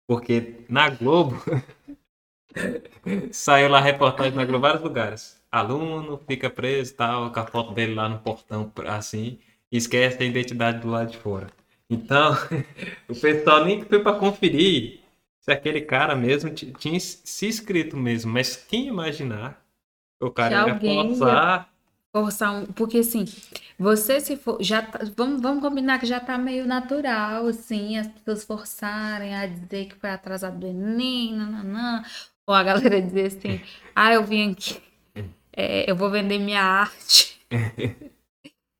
Porque 0.07 0.65
na 0.69 0.89
Globo, 0.89 1.35
Saiu 3.31 3.69
lá 3.69 3.79
reportagem 3.79 4.33
na 4.33 4.45
Globo, 4.45 4.61
vários 4.61 4.83
lugares. 4.83 5.41
Aluno 5.51 6.19
fica 6.27 6.49
preso 6.49 6.95
tal, 6.95 7.31
com 7.31 7.39
a 7.39 7.45
foto 7.45 7.73
dele 7.73 7.93
lá 7.93 8.09
no 8.09 8.19
portão, 8.19 8.71
assim, 8.85 9.39
e 9.71 9.77
esquece 9.77 10.21
a 10.21 10.25
identidade 10.25 10.79
do 10.81 10.89
lado 10.89 11.11
de 11.11 11.17
fora. 11.17 11.47
Então, 11.89 12.33
o 13.07 13.15
pessoal 13.15 13.65
nem 13.65 13.81
foi 13.83 13.99
para 13.99 14.19
conferir 14.19 14.99
se 15.39 15.51
aquele 15.51 15.81
cara 15.81 16.15
mesmo 16.15 16.49
tinha 16.51 16.99
se 16.99 17.47
inscrito 17.47 17.95
mesmo. 17.95 18.31
Mas 18.31 18.55
quem 18.55 18.87
imaginar 18.87 19.65
o 20.21 20.29
cara 20.29 20.67
ia 20.67 20.79
forçar. 20.79 21.69
Forçar 22.11 22.53
um. 22.53 22.65
Porque 22.65 22.99
assim, 22.99 23.25
você 23.79 24.19
se 24.19 24.35
for. 24.35 24.57
Já 24.61 24.81
tá, 24.81 24.99
vamos, 25.15 25.41
vamos 25.41 25.61
combinar 25.61 25.99
que 25.99 26.05
já 26.05 26.19
tá 26.19 26.37
meio 26.37 26.65
natural, 26.65 27.47
assim, 27.47 27.97
as 27.97 28.07
pessoas 28.07 28.43
forçarem 28.43 29.35
a 29.35 29.45
dizer 29.45 29.85
que 29.85 29.95
foi 29.95 30.09
atrasado 30.09 30.59
do 30.59 30.67
Enem, 30.67 31.35
nananã. 31.35 32.03
Ou 32.45 32.55
a 32.55 32.63
galera 32.63 33.01
dizer 33.01 33.27
assim, 33.27 33.61
ah, 33.93 34.13
eu 34.13 34.23
vim 34.23 34.51
aqui, 34.51 34.81
é, 35.51 35.89
eu 35.89 35.95
vou 35.95 36.09
vender 36.09 36.39
minha 36.39 36.63
arte. 36.63 37.39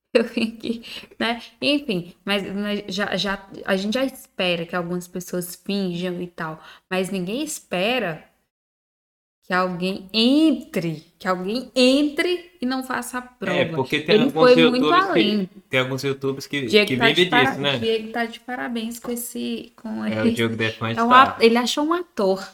eu 0.13 0.23
vim 0.23 0.55
aqui, 0.57 0.83
né? 1.19 1.41
Enfim, 1.61 2.13
mas, 2.23 2.43
mas, 2.53 2.83
já, 2.87 3.15
já, 3.15 3.47
a 3.65 3.75
gente 3.75 3.93
já 3.93 4.03
espera 4.03 4.65
que 4.65 4.75
algumas 4.75 5.07
pessoas 5.07 5.55
finjam 5.55 6.21
e 6.21 6.27
tal, 6.27 6.61
mas 6.89 7.09
ninguém 7.09 7.43
espera 7.43 8.23
que 9.47 9.53
alguém 9.53 10.09
entre, 10.11 11.05
que 11.17 11.25
alguém 11.25 11.71
entre 11.73 12.51
e 12.61 12.65
não 12.65 12.83
faça 12.83 13.19
a 13.19 13.21
prova. 13.21 13.57
É, 13.57 13.65
porque 13.65 14.01
tem 14.01 14.15
Ele 14.15 14.23
alguns 14.25 14.41
foi 14.41 14.59
youtubers 14.59 14.81
muito 14.81 14.93
além. 14.93 15.45
Que, 15.45 15.59
tem 15.69 15.79
alguns 15.79 16.03
youtubers 16.03 16.47
que, 16.47 16.65
que 16.65 16.97
tá 16.97 17.07
vivem 17.07 17.29
disso, 17.29 17.61
né? 17.61 17.77
Diego 17.77 18.11
tá 18.11 18.25
de 18.25 18.39
parabéns 18.41 18.99
com 18.99 19.09
esse... 19.09 19.71
Com 19.77 20.03
é, 20.03 20.09
esse, 20.09 20.27
o 20.27 20.33
Diogo 20.33 20.57
Defante 20.57 20.99
é 20.99 21.03
um, 21.03 21.07
tá. 21.07 21.37
Ele 21.39 21.57
achou 21.57 21.85
um 21.85 21.93
ator. 21.93 22.45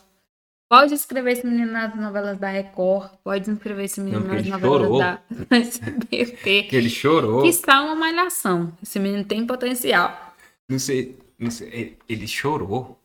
Pode 0.73 0.95
escrever 0.95 1.33
esse 1.33 1.45
menino 1.45 1.71
nas 1.71 1.95
novelas 1.95 2.39
da 2.39 2.49
Record, 2.49 3.11
pode 3.23 3.47
escrever 3.47 3.83
esse 3.83 4.01
menino 4.01 4.21
não, 4.21 4.33
nas 4.33 4.43
novelas 4.43 4.81
chorou. 4.81 4.97
da 4.97 5.21
SBT. 5.55 6.63
que 6.63 6.75
ele 6.75 6.89
chorou. 6.89 7.43
Que 7.43 7.49
está 7.49 7.83
uma 7.83 7.93
malhação. 7.93 8.75
Esse 8.81 8.97
menino 8.97 9.23
tem 9.23 9.45
potencial. 9.45 10.33
Não 10.67 10.79
sei, 10.79 11.15
não 11.37 11.51
sei, 11.51 11.99
ele 12.09 12.27
chorou. 12.27 12.99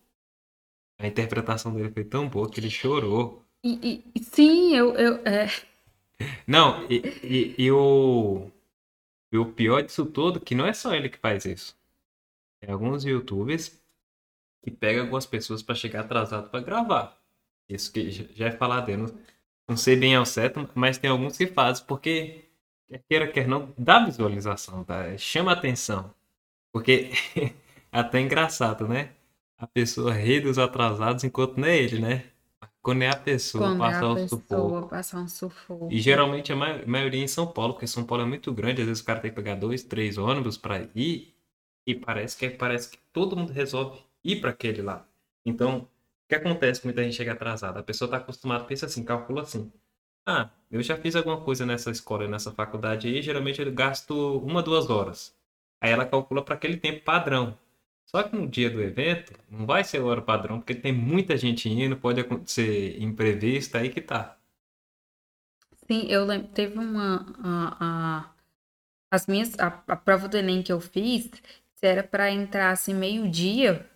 A 0.99 1.07
interpretação 1.07 1.75
dele 1.75 1.91
foi 1.91 2.05
tão 2.05 2.27
boa 2.27 2.49
que 2.49 2.59
ele 2.59 2.71
chorou. 2.71 3.45
E, 3.63 4.03
e 4.15 4.25
sim, 4.25 4.75
eu. 4.75 4.95
eu 4.95 5.17
é... 5.27 5.51
Não, 6.47 6.87
e, 6.91 7.03
e, 7.23 7.55
e, 7.65 7.71
o, 7.71 8.51
e 9.31 9.37
o 9.37 9.45
pior 9.45 9.83
disso 9.83 10.07
tudo 10.07 10.41
que 10.41 10.55
não 10.55 10.67
é 10.67 10.73
só 10.73 10.95
ele 10.95 11.11
que 11.11 11.19
faz 11.19 11.45
isso. 11.45 11.77
É 12.63 12.73
alguns 12.73 13.05
youtubers 13.05 13.79
que 14.63 14.71
pegam 14.71 15.03
algumas 15.03 15.27
pessoas 15.27 15.63
para 15.63 15.75
chegar 15.75 16.01
atrasado 16.01 16.49
para 16.49 16.61
gravar. 16.61 17.19
Isso 17.69 17.93
que 17.93 18.11
já 18.11 18.47
é 18.49 18.51
falado, 18.53 18.91
eu 18.91 18.99
não, 18.99 19.07
não 19.69 19.77
sei 19.77 19.97
bem 19.97 20.17
ao 20.17 20.27
certo, 20.27 20.69
mas 20.75 20.99
tem 20.99 21.11
alguns 21.11 21.37
que 21.37 21.47
fazem, 21.47 21.85
porque 21.87 22.45
quer 22.89 23.03
queira, 23.09 23.29
quer 23.33 23.49
não, 23.49 23.73
dá 23.79 24.05
visualização, 24.05 24.85
tá? 24.85 25.17
Chama 25.19 25.53
atenção. 25.53 26.15
Porque 26.73 27.11
é 27.37 27.53
até 27.93 28.21
engraçado, 28.21 28.89
né? 28.89 29.13
A 29.59 29.67
pessoa 29.67 30.13
ri 30.15 30.41
dos 30.41 30.59
atrasados 30.59 31.25
enquanto 31.25 31.59
não 31.59 31.69
é 31.69 31.77
ele, 31.79 32.01
né? 32.01 32.25
Quando 32.83 33.03
é 33.03 33.11
a 33.11 33.17
pessoa 33.17 33.71
Quando 33.71 33.79
passar 33.79 34.05
é 34.05 34.09
a 34.09 34.13
um 34.13 34.15
pessoa 34.15 34.39
sufoco. 34.41 34.89
passar 34.89 35.19
um 35.21 35.29
sufoco. 35.29 35.89
E 35.91 36.01
geralmente 36.01 36.53
a 36.53 36.57
ma 36.57 36.85
maioria 36.87 37.23
em 37.23 37.29
São 37.29 37.47
Paulo, 37.47 37.75
porque 37.75 37.87
São 37.87 38.05
Paulo 38.05 38.25
é 38.25 38.27
muito 38.27 38.53
grande, 38.53 38.83
às 38.83 38.89
vezes 38.89 39.03
o 39.03 39.07
cara 39.07 39.21
tem 39.21 39.31
que 39.31 39.37
pegar 39.37 39.55
dois, 39.57 39.83
três 39.83 40.19
ônibus 40.19 40.57
para 40.59 40.89
ir, 40.95 41.35
e 41.87 41.95
parece 41.95 42.37
que 42.37 42.51
parece 42.51 42.91
que 42.91 42.99
todo 43.13 43.37
mundo 43.37 43.53
resolve 43.53 44.01
ir 44.25 44.41
para 44.41 44.51
aquele 44.51 44.83
lá. 44.83 45.07
Então, 45.45 45.89
que 46.29 46.35
acontece 46.35 46.85
muita 46.85 47.03
gente 47.03 47.17
chega 47.17 47.33
atrasada? 47.33 47.81
A 47.81 47.83
pessoa 47.83 48.07
está 48.07 48.19
acostumada, 48.19 48.65
pensa 48.65 48.87
assim, 48.87 49.05
calcula 49.05 49.43
assim. 49.43 49.73
Ah, 50.27 50.51
eu 50.71 50.83
já 50.83 50.97
fiz 50.97 51.17
alguma 51.17 51.41
coisa 51.43 51.65
nessa 51.67 51.91
escola, 51.91 52.29
nessa 52.29 52.53
faculdade 52.53 53.09
aí, 53.09 53.23
geralmente 53.23 53.61
eu 53.63 53.73
gasto 53.73 54.39
uma, 54.41 54.63
duas 54.63 54.91
horas. 54.91 55.35
Aí 55.81 55.91
ela 55.91 56.07
calcula 56.07 56.45
para 56.45 56.55
aquele 56.55 56.77
tempo 56.77 57.03
padrão. 57.05 57.59
Só 58.05 58.23
que 58.23 58.35
no 58.37 58.47
dia 58.49 58.71
do 58.71 58.81
evento, 58.83 59.33
não 59.51 59.67
vai 59.67 59.85
ser 59.85 60.01
hora 60.01 60.23
padrão, 60.23 60.59
porque 60.59 60.75
tem 60.75 60.93
muita 60.93 61.37
gente 61.37 61.69
indo, 61.69 61.97
pode 61.97 62.21
acontecer 62.21 63.01
imprevisto, 63.03 63.77
aí 63.77 63.91
que 63.91 64.01
tá. 64.01 64.39
Sim, 65.91 66.07
eu 66.09 66.25
lembro, 66.25 66.49
teve 66.49 66.79
uma. 66.79 67.27
A, 67.43 67.77
a, 67.81 68.31
as 69.11 69.27
minhas, 69.27 69.59
a, 69.59 69.67
a 69.89 69.97
prova 69.97 70.29
do 70.29 70.37
Enem 70.37 70.63
que 70.63 70.73
eu 70.73 70.81
fiz, 70.81 71.31
era 71.83 72.03
para 72.03 72.31
entrar 72.31 72.71
assim 72.71 72.95
meio-dia. 72.95 73.89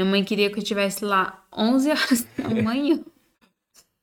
Minha 0.00 0.10
mãe 0.10 0.24
queria 0.24 0.48
que 0.48 0.56
eu 0.56 0.62
estivesse 0.62 1.04
lá 1.04 1.44
11 1.54 1.90
horas 1.90 2.26
da 2.38 2.48
manhã. 2.62 3.00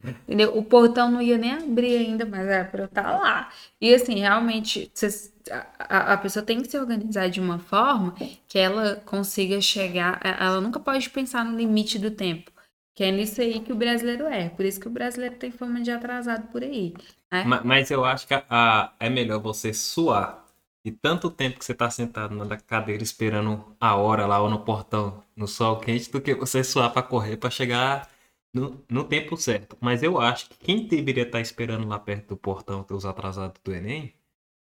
Entendeu? 0.04 0.56
O 0.56 0.64
portão 0.64 1.10
não 1.10 1.20
ia 1.20 1.40
nem 1.40 1.54
abrir 1.54 1.98
ainda, 1.98 2.24
mas 2.24 2.48
era 2.48 2.66
pra 2.66 2.84
eu 2.84 2.86
estar 2.86 3.04
tá 3.04 3.18
lá. 3.18 3.50
E 3.82 3.92
assim, 3.94 4.20
realmente, 4.20 4.92
cês, 4.94 5.34
a, 5.80 6.14
a, 6.14 6.18
pessoa 6.18 6.46
tem 6.46 6.62
que 6.62 6.70
se 6.70 6.78
organizar 6.78 7.30
de 7.30 7.42
uma 7.42 7.58
forma 7.58 8.14
que 8.48 8.60
ela 8.60 9.02
consiga 9.06 9.60
chegar. 9.60 10.20
Ela 10.24 10.62
nunca 10.62 10.80
pode 10.80 11.10
pensar 11.10 11.44
no 11.44 11.58
limite 11.58 11.98
do 11.98 12.12
tempo. 12.12 12.52
Que 12.96 13.06
é 13.06 13.12
nisso 13.12 13.42
aí 13.42 13.60
que 13.60 13.72
o 13.72 13.76
brasileiro 13.76 14.28
é. 14.28 14.50
Por 14.50 14.66
isso 14.66 14.80
que 14.80 14.88
o 14.88 14.92
brasileiro 14.92 15.36
tem 15.36 15.50
fama 15.52 15.82
de 15.82 15.90
atrasado 15.90 16.48
por 16.52 16.62
aí. 16.62 16.94
Né? 17.32 17.44
Mas, 17.44 17.64
mas, 17.64 17.92
eu 17.92 18.06
acho 18.06 18.28
que 18.28 18.36
a, 18.36 18.44
a, 18.50 18.94
é 19.00 19.10
melhor 19.10 19.40
você 19.40 19.74
suar 19.74 20.47
e 20.88 20.92
tanto 20.92 21.30
tempo 21.30 21.60
que 21.60 21.66
você 21.66 21.74
está 21.74 21.90
sentado 21.90 22.34
na 22.34 22.56
cadeira 22.56 23.04
esperando 23.04 23.76
a 23.78 23.98
hora 23.98 24.26
lá 24.26 24.42
ou 24.42 24.50
no 24.50 24.60
portão, 24.60 25.22
no 25.36 25.46
sol 25.46 25.82
quente, 25.82 26.10
do 26.10 26.22
que 26.22 26.34
você 26.34 26.64
suar 26.64 26.94
para 26.94 27.02
correr 27.02 27.36
para 27.36 27.50
chegar 27.50 28.10
no, 28.54 28.82
no, 28.90 29.04
tempo 29.04 29.36
certo. 29.36 29.76
Mas 29.82 30.02
eu 30.02 30.18
acho 30.18 30.50
que 30.50 30.58
quem 30.58 30.88
deveria 30.88 31.24
estar 31.24 31.40
tá 31.40 31.42
esperando 31.42 31.86
lá 31.86 32.00
perto 32.00 32.30
do 32.30 32.38
portão, 32.38 32.86
os 32.90 33.06
atrasados 33.06 33.60
do 33.62 33.74
Enem, 33.74 34.14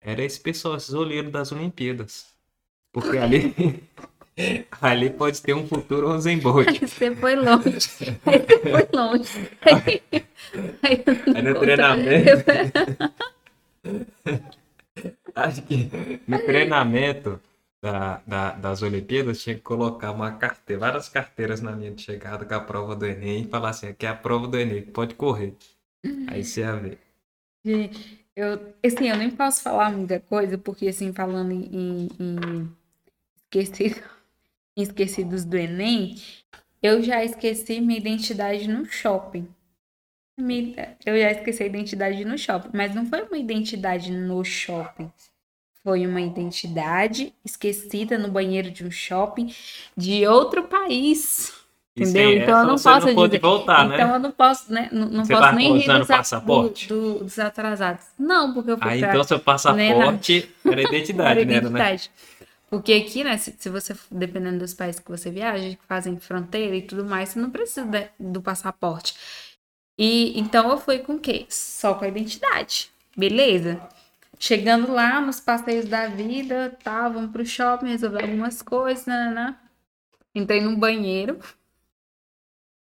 era 0.01 0.21
esse 0.21 0.41
pessoal, 0.41 0.75
esses 0.75 0.93
olheiros 0.93 1.31
das 1.31 1.53
Olimpíadas. 1.53 2.27
Porque 2.91 3.17
ali, 3.17 3.81
ali 4.81 5.09
pode 5.11 5.41
ter 5.41 5.53
um 5.53 5.65
futuro 5.65 6.13
Usain 6.13 6.39
Bolt. 6.39 6.81
Você 6.81 7.15
foi 7.15 7.37
longe. 7.37 8.19
Aí 8.25 8.39
você 8.39 8.59
foi 8.59 8.87
longe. 8.93 9.49
Aí, 9.63 10.03
aí, 10.83 11.03
aí 11.33 11.41
no 11.43 11.59
treinamento. 11.59 12.43
Acho 15.43 15.61
que 15.63 15.89
no 16.27 16.39
treinamento 16.39 17.39
da, 17.81 18.21
da, 18.25 18.51
das 18.51 18.81
Olimpíadas 18.81 19.41
tinha 19.41 19.55
que 19.55 19.61
colocar 19.61 20.11
uma 20.11 20.31
carteira, 20.33 20.79
várias 20.79 21.09
carteiras 21.09 21.61
na 21.61 21.71
linha 21.71 21.91
de 21.91 22.01
chegada 22.01 22.45
com 22.45 22.53
a 22.53 22.59
prova 22.59 22.95
do 22.95 23.05
Enem 23.05 23.43
e 23.43 23.47
falar 23.47 23.69
assim, 23.69 23.87
aqui 23.87 24.05
é 24.05 24.09
a 24.09 24.15
prova 24.15 24.47
do 24.47 24.57
Enem, 24.57 24.83
pode 24.83 25.15
correr. 25.15 25.55
Aí 26.27 26.43
você 26.43 26.61
ia 26.61 26.75
ver. 26.75 26.99
Eu, 28.35 28.73
assim, 28.83 29.09
eu 29.09 29.17
nem 29.17 29.29
posso 29.31 29.61
falar 29.61 29.91
muita 29.91 30.19
coisa, 30.19 30.57
porque 30.57 30.87
assim, 30.87 31.13
falando 31.13 31.51
em, 31.51 32.07
em, 32.19 32.71
esquecido, 33.43 34.01
em 34.77 34.81
esquecidos 34.81 35.43
do 35.45 35.57
Enem, 35.57 36.15
eu 36.81 37.01
já 37.01 37.23
esqueci 37.23 37.81
minha 37.81 37.99
identidade 37.99 38.67
no 38.67 38.85
shopping 38.85 39.47
eu 41.05 41.19
já 41.19 41.31
esqueci 41.31 41.63
a 41.63 41.65
identidade 41.65 42.23
no 42.25 42.37
shopping, 42.37 42.69
mas 42.73 42.95
não 42.95 43.05
foi 43.05 43.21
uma 43.23 43.37
identidade 43.37 44.11
no 44.11 44.43
shopping. 44.43 45.11
Foi 45.83 46.05
uma 46.05 46.21
identidade 46.21 47.33
esquecida 47.43 48.17
no 48.17 48.29
banheiro 48.29 48.69
de 48.69 48.85
um 48.85 48.91
shopping 48.91 49.53
de 49.95 50.27
outro 50.27 50.63
país. 50.63 51.53
Entendeu? 51.95 52.31
então 52.33 52.59
eu 52.59 52.65
não 52.65 52.75
posso 52.75 53.13
não 53.13 53.27
dizer. 53.27 53.39
Voltar, 53.39 53.87
né? 53.87 53.95
então 53.95 54.13
eu 54.13 54.19
não 54.19 54.31
posso, 54.31 54.71
né? 54.71 54.89
Não, 54.91 55.07
não 55.07 55.25
posso 55.25 55.41
tá 55.41 55.51
nem 55.51 55.77
rir 55.77 55.87
dos, 55.87 56.07
passaporte? 56.07 56.87
Do, 56.87 57.13
do, 57.13 57.23
dos 57.25 57.39
atrasados. 57.39 58.05
Não, 58.17 58.53
porque 58.53 58.71
eu 58.71 58.77
fui 58.77 58.89
Ah, 58.89 58.97
então 58.97 59.23
seu 59.23 59.39
passaporte 59.39 60.49
né, 60.63 60.71
era 60.71 60.81
identidade, 60.81 61.29
era 61.29 61.41
identidade. 61.41 62.11
Né? 62.13 62.47
Porque 62.69 62.93
aqui, 62.93 63.23
né, 63.23 63.35
se, 63.37 63.55
se, 63.57 63.69
você, 63.69 63.95
dependendo 64.11 64.59
dos 64.59 64.73
países 64.73 64.99
que 64.99 65.09
você 65.09 65.31
viaja, 65.31 65.69
que 65.69 65.79
fazem 65.87 66.17
fronteira 66.19 66.75
e 66.75 66.83
tudo 66.83 67.03
mais, 67.03 67.29
você 67.29 67.39
não 67.39 67.49
precisa 67.49 67.85
do 68.19 68.41
passaporte. 68.41 69.15
E 69.99 70.39
então 70.39 70.69
eu 70.71 70.77
fui 70.77 70.99
com 70.99 71.15
o 71.15 71.19
quê? 71.19 71.45
Só 71.49 71.93
com 71.93 72.05
a 72.05 72.07
identidade. 72.07 72.89
Beleza? 73.17 73.81
Chegando 74.39 74.93
lá 74.93 75.19
nos 75.19 75.41
passeios 75.41 75.85
da 75.87 76.07
vida, 76.07 76.77
tá, 76.81 77.09
vamos 77.09 77.31
pro 77.31 77.45
shopping, 77.45 77.87
resolver 77.87 78.23
algumas 78.23 78.61
coisas, 78.61 79.05
né, 79.05 79.29
né? 79.35 79.57
Entrei 80.33 80.61
no 80.61 80.77
banheiro. 80.77 81.39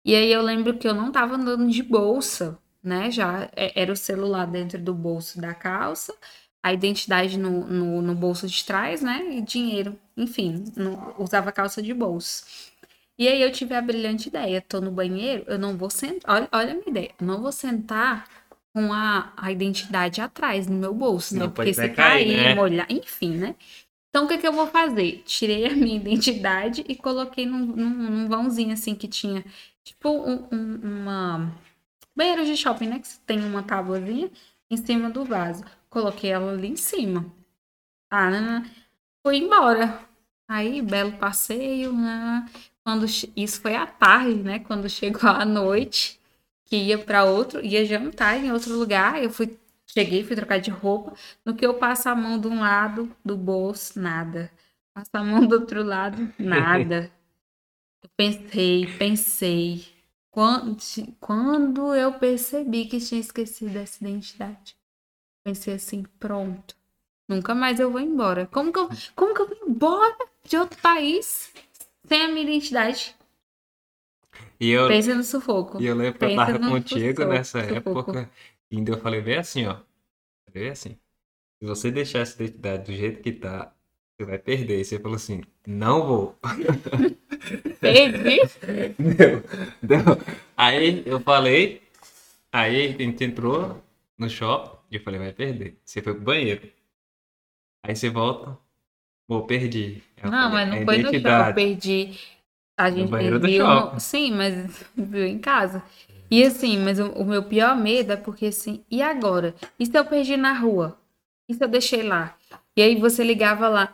E 0.04 0.16
aí 0.16 0.30
eu 0.32 0.42
lembro 0.42 0.78
que 0.78 0.86
eu 0.88 0.94
não 0.94 1.10
tava 1.10 1.36
andando 1.36 1.70
de 1.70 1.82
bolsa, 1.82 2.60
né? 2.84 3.10
Já 3.10 3.50
é, 3.56 3.82
era 3.82 3.92
o 3.94 3.96
celular 3.96 4.46
dentro 4.46 4.78
do 4.78 4.94
bolso 4.94 5.40
da 5.40 5.54
calça, 5.54 6.14
a 6.62 6.74
identidade 6.74 7.40
no, 7.40 7.66
no, 7.66 8.02
no 8.02 8.16
bolso 8.16 8.48
de 8.48 8.66
trás, 8.66 9.02
né? 9.02 9.38
E 9.38 9.42
dinheiro. 9.42 9.98
Enfim, 10.18 10.66
não, 10.76 11.16
usava 11.18 11.54
calça 11.54 11.82
de 11.82 11.94
bolso. 11.94 12.44
E 13.18 13.28
aí 13.28 13.42
eu 13.42 13.52
tive 13.52 13.74
a 13.74 13.82
brilhante 13.82 14.30
ideia, 14.30 14.62
tô 14.62 14.80
no 14.80 14.92
banheiro, 14.92 15.44
eu 15.48 15.58
não 15.58 15.76
vou 15.76 15.90
sentar, 15.90 16.36
olha, 16.36 16.50
olha 16.52 16.72
a 16.72 16.76
minha 16.76 16.90
ideia, 16.90 17.12
eu 17.20 17.26
não 17.26 17.42
vou 17.42 17.52
sentar 17.52 18.28
com 18.74 18.94
a, 18.94 19.34
a 19.36 19.52
identidade 19.52 20.22
atrás 20.22 20.68
no 20.68 20.76
meu 20.76 20.94
bolso, 20.94 21.36
né? 21.36 21.48
Porque 21.48 21.74
se 21.74 21.90
cair, 21.90 22.38
né? 22.38 22.54
molhar, 22.54 22.86
enfim, 22.92 23.36
né? 23.38 23.56
Então 24.10 24.26
o 24.26 24.28
que, 24.28 24.38
que 24.38 24.48
eu 24.48 24.54
vou 24.54 24.68
fazer? 24.68 25.24
Tirei 25.26 25.66
a 25.66 25.76
minha 25.76 25.96
identidade 25.98 26.86
e 26.88 26.96
coloquei 26.96 27.46
num, 27.46 27.66
num, 27.66 27.90
num 27.90 28.28
vãozinho 28.28 28.74
assim 28.74 28.94
que 28.94 29.08
tinha, 29.08 29.44
tipo 29.84 30.10
um, 30.10 30.48
um, 30.52 30.80
uma 30.84 31.52
banheiro 32.16 32.46
de 32.46 32.56
shopping, 32.56 32.88
né? 32.88 33.00
Que 33.00 33.20
tem 33.26 33.40
uma 33.44 33.64
tábuazinha 33.64 34.30
em 34.70 34.78
cima 34.78 35.10
do 35.10 35.24
vaso. 35.24 35.64
Coloquei 35.90 36.32
ela 36.32 36.52
ali 36.52 36.68
em 36.68 36.76
cima. 36.76 37.26
Ah, 38.12 38.30
né? 38.30 38.72
fui 39.26 39.38
embora. 39.38 40.00
Aí, 40.48 40.82
belo 40.82 41.12
passeio, 41.18 41.94
né? 41.94 42.46
Quando 42.88 43.06
isso 43.36 43.60
foi 43.60 43.76
à 43.76 43.86
tarde, 43.86 44.36
né? 44.36 44.60
Quando 44.60 44.88
chegou 44.88 45.30
a 45.30 45.44
noite, 45.44 46.18
que 46.64 46.78
ia 46.78 46.98
para 46.98 47.26
outro, 47.26 47.60
ia 47.60 47.84
jantar 47.84 48.38
em 48.38 48.50
outro 48.50 48.74
lugar, 48.80 49.22
eu 49.22 49.30
fui 49.30 49.60
cheguei, 49.86 50.24
fui 50.24 50.38
trocar 50.38 50.58
de 50.58 50.72
roupa, 50.72 51.14
no 51.44 51.54
que 51.54 51.66
eu 51.66 51.74
passo 51.74 52.08
a 52.08 52.16
mão 52.16 52.40
de 52.40 52.48
um 52.48 52.62
lado 52.62 53.14
do 53.26 53.36
bolso, 53.36 54.00
nada. 54.00 54.50
Passo 54.94 55.10
a 55.12 55.22
mão 55.22 55.46
do 55.46 55.56
outro 55.56 55.84
lado, 55.84 56.34
nada. 56.40 57.12
Eu 58.02 58.10
pensei, 58.16 58.86
pensei. 58.98 59.86
Quando, 60.32 60.78
quando 61.20 61.96
eu 61.96 62.14
percebi 62.14 62.86
que 62.86 63.00
tinha 63.00 63.20
esquecido 63.20 63.76
essa 63.76 64.04
identidade, 64.04 64.78
pensei 65.44 65.74
assim, 65.74 66.04
pronto. 66.20 66.76
Nunca 67.28 67.54
mais 67.56 67.80
eu 67.80 67.92
vou 67.92 68.00
embora. 68.00 68.46
Como 68.46 68.72
que 68.72 68.80
eu, 68.80 68.88
como 69.16 69.34
que 69.34 69.42
eu 69.42 69.48
vou 69.48 69.68
embora 69.68 70.16
de 70.46 70.56
outro 70.56 70.80
país 70.80 71.52
sem 72.08 72.26
a 72.26 72.28
minha 72.28 72.44
identidade? 72.44 73.16
E 74.60 74.70
eu, 74.70 74.88
Pensa 74.88 75.14
no 75.14 75.24
sufoco. 75.24 75.82
E 75.82 75.86
eu 75.86 75.96
lembro 75.96 76.20
que 76.20 76.26
eu 76.26 76.36
tava 76.36 76.60
contigo 76.60 77.22
sufoco, 77.22 77.34
nessa 77.34 77.62
sufoco. 77.64 78.12
época. 78.12 78.32
E 78.72 78.78
ainda 78.78 78.92
eu 78.92 79.00
falei 79.00 79.22
bem 79.22 79.38
assim, 79.38 79.66
ó. 79.66 79.78
Bem 80.52 80.70
assim. 80.70 80.98
Se 81.60 81.68
você 81.68 81.92
deixar 81.92 82.20
essa 82.20 82.42
identidade 82.44 82.86
do 82.86 82.96
jeito 82.96 83.22
que 83.22 83.32
tá, 83.32 83.74
você 84.18 84.26
vai 84.26 84.38
perder. 84.40 84.80
E 84.80 84.86
você 84.86 85.00
falou 85.00 85.16
assim, 85.16 85.42
não 85.66 86.06
vou. 86.06 86.36
Perdi? 87.80 88.40
Deu, 88.98 89.44
deu. 89.82 90.00
Aí 90.56 91.04
eu 91.06 91.20
falei, 91.20 91.82
aí 92.52 92.88
a 92.88 92.98
gente 92.98 93.24
entrou 93.24 93.82
no 94.18 94.30
shopping 94.30 94.78
e 94.92 94.96
eu 94.96 95.02
falei, 95.04 95.20
vai 95.20 95.34
perder. 95.34 95.80
Você 95.86 96.02
foi 96.02 96.14
pro 96.14 96.24
banheiro. 96.24 96.72
Aí 97.84 97.96
você 97.96 98.10
volta, 98.10 98.58
pô, 99.28 99.46
perdi. 99.46 100.04
Eu 100.24 100.32
Não, 100.32 100.52
mas 100.52 100.68
não 100.70 100.76
"É 100.78 100.86
foi 100.86 100.98
no 100.98 101.04
shopping. 101.04 101.06
Eu 101.06 101.10
identidade." 101.12 101.54
perdi. 101.56 102.20
A 102.78 102.90
gente 102.92 103.12
viu. 103.40 103.68
no- 103.68 104.00
Sim, 104.00 104.32
mas 104.34 104.86
viu 104.96 105.26
em 105.26 105.40
casa. 105.40 105.82
E 106.30 106.44
assim, 106.44 106.78
mas 106.78 107.00
o, 107.00 107.10
o 107.12 107.26
meu 107.26 107.44
pior 107.44 107.76
medo 107.76 108.12
é 108.12 108.18
porque 108.18 108.48
assim, 108.48 108.84
e 108.92 109.02
agora? 109.02 109.56
E 109.80 109.86
se 109.86 109.98
eu 109.98 110.06
perdi 110.06 110.36
na 110.38 110.54
rua? 110.54 110.98
E 111.50 111.54
se 111.54 111.64
eu 111.64 111.68
deixei 111.68 112.04
lá? 112.04 112.36
E 112.76 112.82
aí 112.82 112.96
você 113.00 113.24
ligava 113.24 113.68
lá. 113.70 113.94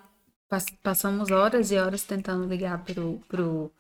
Pass- 0.50 0.66
Passamos 0.82 1.32
horas 1.32 1.72
e 1.72 1.78
horas 1.78 2.04
tentando 2.04 2.46
ligar 2.48 2.84
pro, 2.84 3.20
pro, 3.28 3.72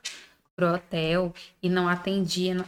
pro 0.55 0.73
hotel 0.73 1.33
e 1.61 1.69
não 1.69 1.87
atendia. 1.87 2.53
Não- 2.55 2.65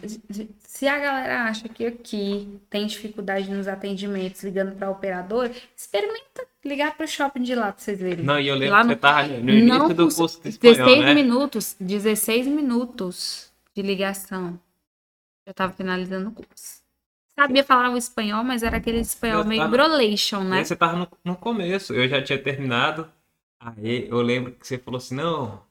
Se 0.60 0.88
a 0.88 1.00
galera 1.00 1.44
acha 1.44 1.70
que 1.70 1.86
aqui 1.86 2.60
tem 2.70 2.86
dificuldade 2.88 3.50
nos 3.50 3.68
atendimentos 3.68 4.44
ligando 4.44 4.75
pra 4.75 4.89
operadora, 4.89 5.51
experimenta 5.75 6.46
ligar 6.63 6.98
pro 6.98 7.08
shopping 7.08 7.44
de 7.44 7.56
lá 7.56 7.72
pra 7.72 7.82
vocês 7.82 8.00
verem. 8.00 8.25
Não, 8.25 8.39
e 8.39 8.48
eu 8.48 8.56
lembro 8.56 8.74
Lá 8.75 8.82
que 8.82 8.88
no- 8.88 8.94
você 8.94 9.00
tava 9.00 9.27
no 9.27 9.50
início 9.51 9.65
Não 9.80 9.88
do 9.89 10.08
curso 10.13 10.42
de 10.42 10.50
espanhol, 10.50 10.75
16 10.77 11.06
né? 11.06 11.13
minutos, 11.13 11.75
16 11.80 12.48
minutos 12.48 13.51
de 13.75 13.82
ligação. 13.82 14.60
Já 15.48 15.54
tava 15.54 15.74
finalizando 15.74 16.30
o 16.30 16.32
curso. 16.32 16.84
Sabia 17.39 17.63
falar 17.63 17.92
o 17.92 17.98
espanhol, 17.98 18.44
mas 18.44 18.63
era 18.63 18.77
aquele 18.77 19.00
espanhol 19.00 19.42
Eu 19.42 19.46
meio 19.46 19.62
tava- 19.62 19.72
brolation, 19.77 20.42
E 20.42 20.46
né? 20.46 20.58
aí 20.60 20.65
você 20.65 20.75
tava 20.75 20.98
no, 20.98 21.08
no 21.24 21.36
começo, 21.36 21.94
eu 21.94 22.08
já 22.08 22.22
tinha 22.22 22.42
terminado. 22.42 23.08
Aí 23.60 24.08
eu 24.10 24.22
lembro 24.22 24.54
que 24.54 24.65
você 24.65 24.77
falou 24.77 24.98
assim, 24.98 25.15
não, 25.15 25.62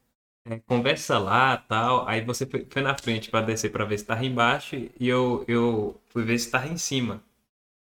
é, 0.45 0.59
conversa 0.61 1.19
lá 1.19 1.57
tal. 1.57 2.07
Aí 2.09 2.21
você 2.25 2.47
foi, 2.47 2.67
foi 2.71 2.83
na 2.83 2.97
frente 2.97 3.31
pra 3.31 3.41
descer 3.41 3.71
pra 3.73 3.85
ver 3.85 3.99
se 3.99 4.05
tava 4.07 4.25
embaixo 4.25 4.77
e 4.77 5.09
eu, 5.09 5.45
eu 5.49 6.01
fui 6.09 6.25
ver 6.25 6.39
se 6.39 6.51
tava 6.51 6.69
em 6.69 6.77
cima. 6.79 7.23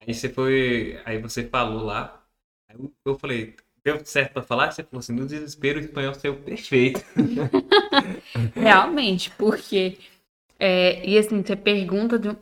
Aí 0.01 0.13
você 0.13 0.29
foi. 0.29 1.01
Aí 1.06 1.20
você 1.22 1.48
falou 1.48 1.84
lá. 1.84 2.24
Aí 2.70 2.77
eu, 2.77 2.94
eu 3.05 3.20
falei, 3.20 3.55
deu 3.83 4.03
certo 4.05 4.33
pra 4.33 4.44
falar? 4.44 4.72
Você 4.72 4.83
falou 4.83 5.00
assim, 5.00 5.14
no 5.14 5.27
desespero 5.27 5.79
o 5.79 5.83
espanhol 5.83 6.14
saiu 6.16 6.42
perfeito. 6.44 7.03
Realmente, 8.55 9.31
porque. 9.31 9.98
é, 10.59 11.05
e 11.07 11.18
assim, 11.18 11.44
você 11.44 11.55
pergunta 11.55 12.18
um- 12.18 12.38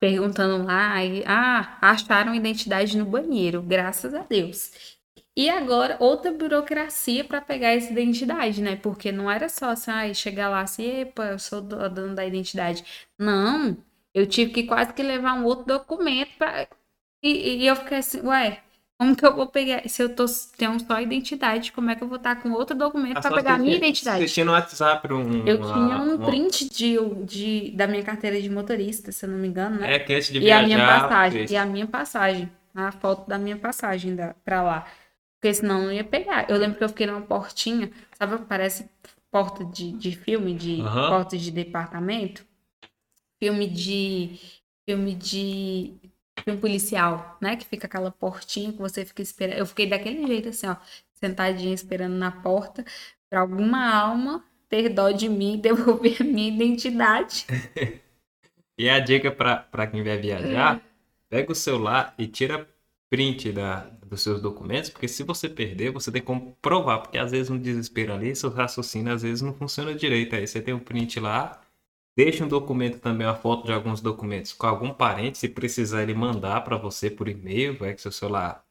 perguntando 0.00 0.64
lá, 0.64 1.04
e, 1.04 1.24
ah, 1.26 1.78
acharam 1.82 2.34
identidade 2.34 2.96
no 2.98 3.06
banheiro, 3.06 3.62
graças 3.62 4.14
a 4.14 4.22
Deus. 4.22 4.95
E 5.36 5.48
agora, 5.50 5.96
outra 6.00 6.32
burocracia 6.32 7.22
para 7.24 7.40
pegar 7.40 7.68
essa 7.70 7.92
identidade, 7.92 8.60
né? 8.62 8.76
Porque 8.76 9.12
não 9.12 9.30
era 9.30 9.48
só 9.48 9.70
assim, 9.70 9.90
ah, 9.90 10.12
chegar 10.14 10.48
lá 10.48 10.60
assim, 10.62 10.84
epa, 11.02 11.26
eu 11.26 11.38
sou 11.38 11.60
do- 11.60 11.88
dono 11.90 12.14
da 12.14 12.24
identidade. 12.26 12.84
Não, 13.18 13.76
eu 14.14 14.26
tive 14.26 14.52
que 14.52 14.64
quase 14.64 14.92
que 14.94 15.02
levar 15.02 15.34
um 15.34 15.44
outro 15.44 15.66
documento 15.66 16.36
para 16.38 16.68
e, 17.22 17.62
e 17.64 17.66
eu 17.66 17.76
fiquei 17.76 17.98
assim, 17.98 18.20
ué, 18.22 18.62
como 18.98 19.16
que 19.16 19.26
eu 19.26 19.34
vou 19.36 19.46
pegar? 19.48 19.88
Se 19.88 20.02
eu 20.02 20.14
tô, 20.14 20.24
tenho 20.58 20.78
só 20.80 20.94
a 20.94 21.02
identidade, 21.02 21.72
como 21.72 21.90
é 21.90 21.96
que 21.96 22.02
eu 22.04 22.08
vou 22.08 22.18
estar 22.18 22.42
com 22.42 22.52
outro 22.52 22.76
documento 22.76 23.20
para 23.22 23.32
pegar 23.32 23.54
a 23.56 23.58
minha 23.58 23.76
identidade? 23.76 24.26
Você 24.28 24.34
tinha 24.34 24.44
no 24.46 24.52
WhatsApp 24.52 25.12
um. 25.12 25.20
Eu 25.44 25.62
uma- 25.62 25.62
tinha 25.62 25.98
um 25.98 26.18
uma- 26.18 26.18
print 26.18 26.68
de, 26.68 26.96
de, 27.24 27.70
da 27.72 27.86
minha 27.86 28.02
carteira 28.02 28.40
de 28.40 28.50
motorista, 28.50 29.12
se 29.12 29.24
eu 29.24 29.30
não 29.30 29.38
me 29.38 29.48
engano, 29.48 29.78
né? 29.80 29.94
É, 29.94 29.98
que 29.98 30.12
antes 30.14 30.28
de 30.32 30.40
E 30.40 30.50
a 30.50 30.60
minha 30.60 30.80
viajar, 30.80 30.84
passagem, 30.84 31.38
fez. 31.38 31.50
e 31.50 31.56
a 31.56 31.64
minha 31.64 31.86
passagem, 31.86 32.50
a 32.74 32.90
foto 32.92 33.28
da 33.28 33.38
minha 33.38 33.56
passagem 33.56 34.14
da, 34.16 34.34
pra 34.44 34.62
lá. 34.62 34.86
Porque 35.46 35.54
senão 35.54 35.84
não 35.84 35.92
ia 35.92 36.02
pegar. 36.02 36.50
Eu 36.50 36.56
lembro 36.56 36.76
que 36.76 36.82
eu 36.82 36.88
fiquei 36.88 37.06
numa 37.06 37.20
portinha, 37.20 37.88
sabe, 38.18 38.36
parece 38.46 38.90
porta 39.30 39.64
de, 39.64 39.92
de 39.92 40.10
filme, 40.10 40.52
de 40.52 40.80
Aham. 40.80 41.08
porta 41.08 41.38
de 41.38 41.52
departamento. 41.52 42.44
Filme 43.38 43.68
de. 43.68 44.40
Filme 44.84 45.14
de. 45.14 45.94
Filme 46.42 46.60
policial, 46.60 47.38
né? 47.40 47.54
Que 47.54 47.64
fica 47.64 47.86
aquela 47.86 48.10
portinha 48.10 48.72
que 48.72 48.78
você 48.80 49.04
fica 49.04 49.22
esperando. 49.22 49.56
Eu 49.56 49.66
fiquei 49.66 49.88
daquele 49.88 50.26
jeito, 50.26 50.48
assim, 50.48 50.66
ó, 50.66 50.74
sentadinha 51.14 51.72
esperando 51.72 52.16
na 52.16 52.32
porta, 52.32 52.84
pra 53.30 53.38
alguma 53.38 53.88
alma 53.94 54.44
ter 54.68 54.88
dó 54.88 55.12
de 55.12 55.28
mim 55.28 55.54
e 55.54 55.58
devolver 55.62 56.22
a 56.22 56.24
minha 56.24 56.48
identidade. 56.48 57.46
E 58.78 58.88
a 58.90 58.98
dica 59.00 59.30
pra 59.30 59.56
pra 59.56 59.86
quem 59.86 60.02
vai 60.02 60.18
viajar, 60.18 60.82
pega 61.30 61.50
o 61.52 61.54
celular 61.54 62.14
e 62.18 62.26
tira 62.26 62.68
print 63.08 63.52
da, 63.52 63.88
dos 64.06 64.22
seus 64.22 64.40
documentos, 64.40 64.90
porque 64.90 65.08
se 65.08 65.22
você 65.22 65.48
perder, 65.48 65.90
você 65.92 66.10
tem 66.12 66.22
como 66.22 66.56
provar, 66.62 66.98
porque 67.00 67.18
às 67.18 67.30
vezes 67.32 67.50
no 67.50 67.58
desespero 67.58 68.12
ali, 68.14 68.34
seu 68.36 68.50
raciocínio 68.50 69.12
às 69.12 69.22
vezes 69.22 69.42
não 69.42 69.54
funciona 69.54 69.94
direito. 69.94 70.34
Aí 70.36 70.46
você 70.46 70.60
tem 70.62 70.74
um 70.74 70.78
print 70.78 71.20
lá, 71.20 71.60
deixa 72.16 72.44
um 72.44 72.48
documento 72.48 72.98
também, 73.00 73.26
uma 73.26 73.34
foto 73.36 73.66
de 73.66 73.72
alguns 73.72 74.00
documentos 74.00 74.52
com 74.52 74.66
algum 74.66 74.92
parente, 74.94 75.38
se 75.38 75.48
precisar 75.48 76.02
ele 76.02 76.14
mandar 76.14 76.62
pra 76.62 76.76
você 76.76 77.10
por 77.10 77.28
e-mail, 77.28 77.76
vai 77.78 77.94
que 77.94 78.00
seu 78.02 78.12
celular 78.12 78.64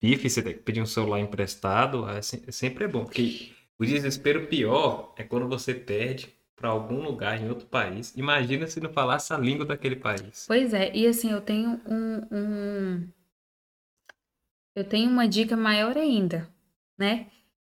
pife, 0.00 0.28
você 0.30 0.42
tem 0.42 0.54
que 0.54 0.60
pedir 0.60 0.80
um 0.82 0.86
celular 0.86 1.20
emprestado, 1.20 2.08
é 2.08 2.22
se- 2.22 2.42
sempre 2.52 2.84
é 2.84 2.88
bom, 2.88 3.04
porque 3.04 3.50
o 3.78 3.84
desespero 3.84 4.46
pior 4.46 5.14
é 5.16 5.22
quando 5.24 5.48
você 5.48 5.74
perde 5.74 6.34
pra 6.54 6.70
algum 6.70 7.02
lugar 7.02 7.40
em 7.40 7.48
outro 7.48 7.66
país. 7.66 8.14
Imagina 8.16 8.66
se 8.66 8.80
não 8.80 8.90
falasse 8.92 9.32
a 9.32 9.38
língua 9.38 9.66
daquele 9.66 9.96
país. 9.96 10.46
Pois 10.46 10.72
é, 10.72 10.90
e 10.94 11.06
assim, 11.06 11.30
eu 11.30 11.40
tenho 11.40 11.80
um, 11.86 12.22
um- 12.32 13.08
Eu 14.76 14.84
tenho 14.84 15.10
uma 15.10 15.28
dica 15.28 15.56
maior 15.56 15.96
ainda, 15.98 16.48
né? 16.98 17.28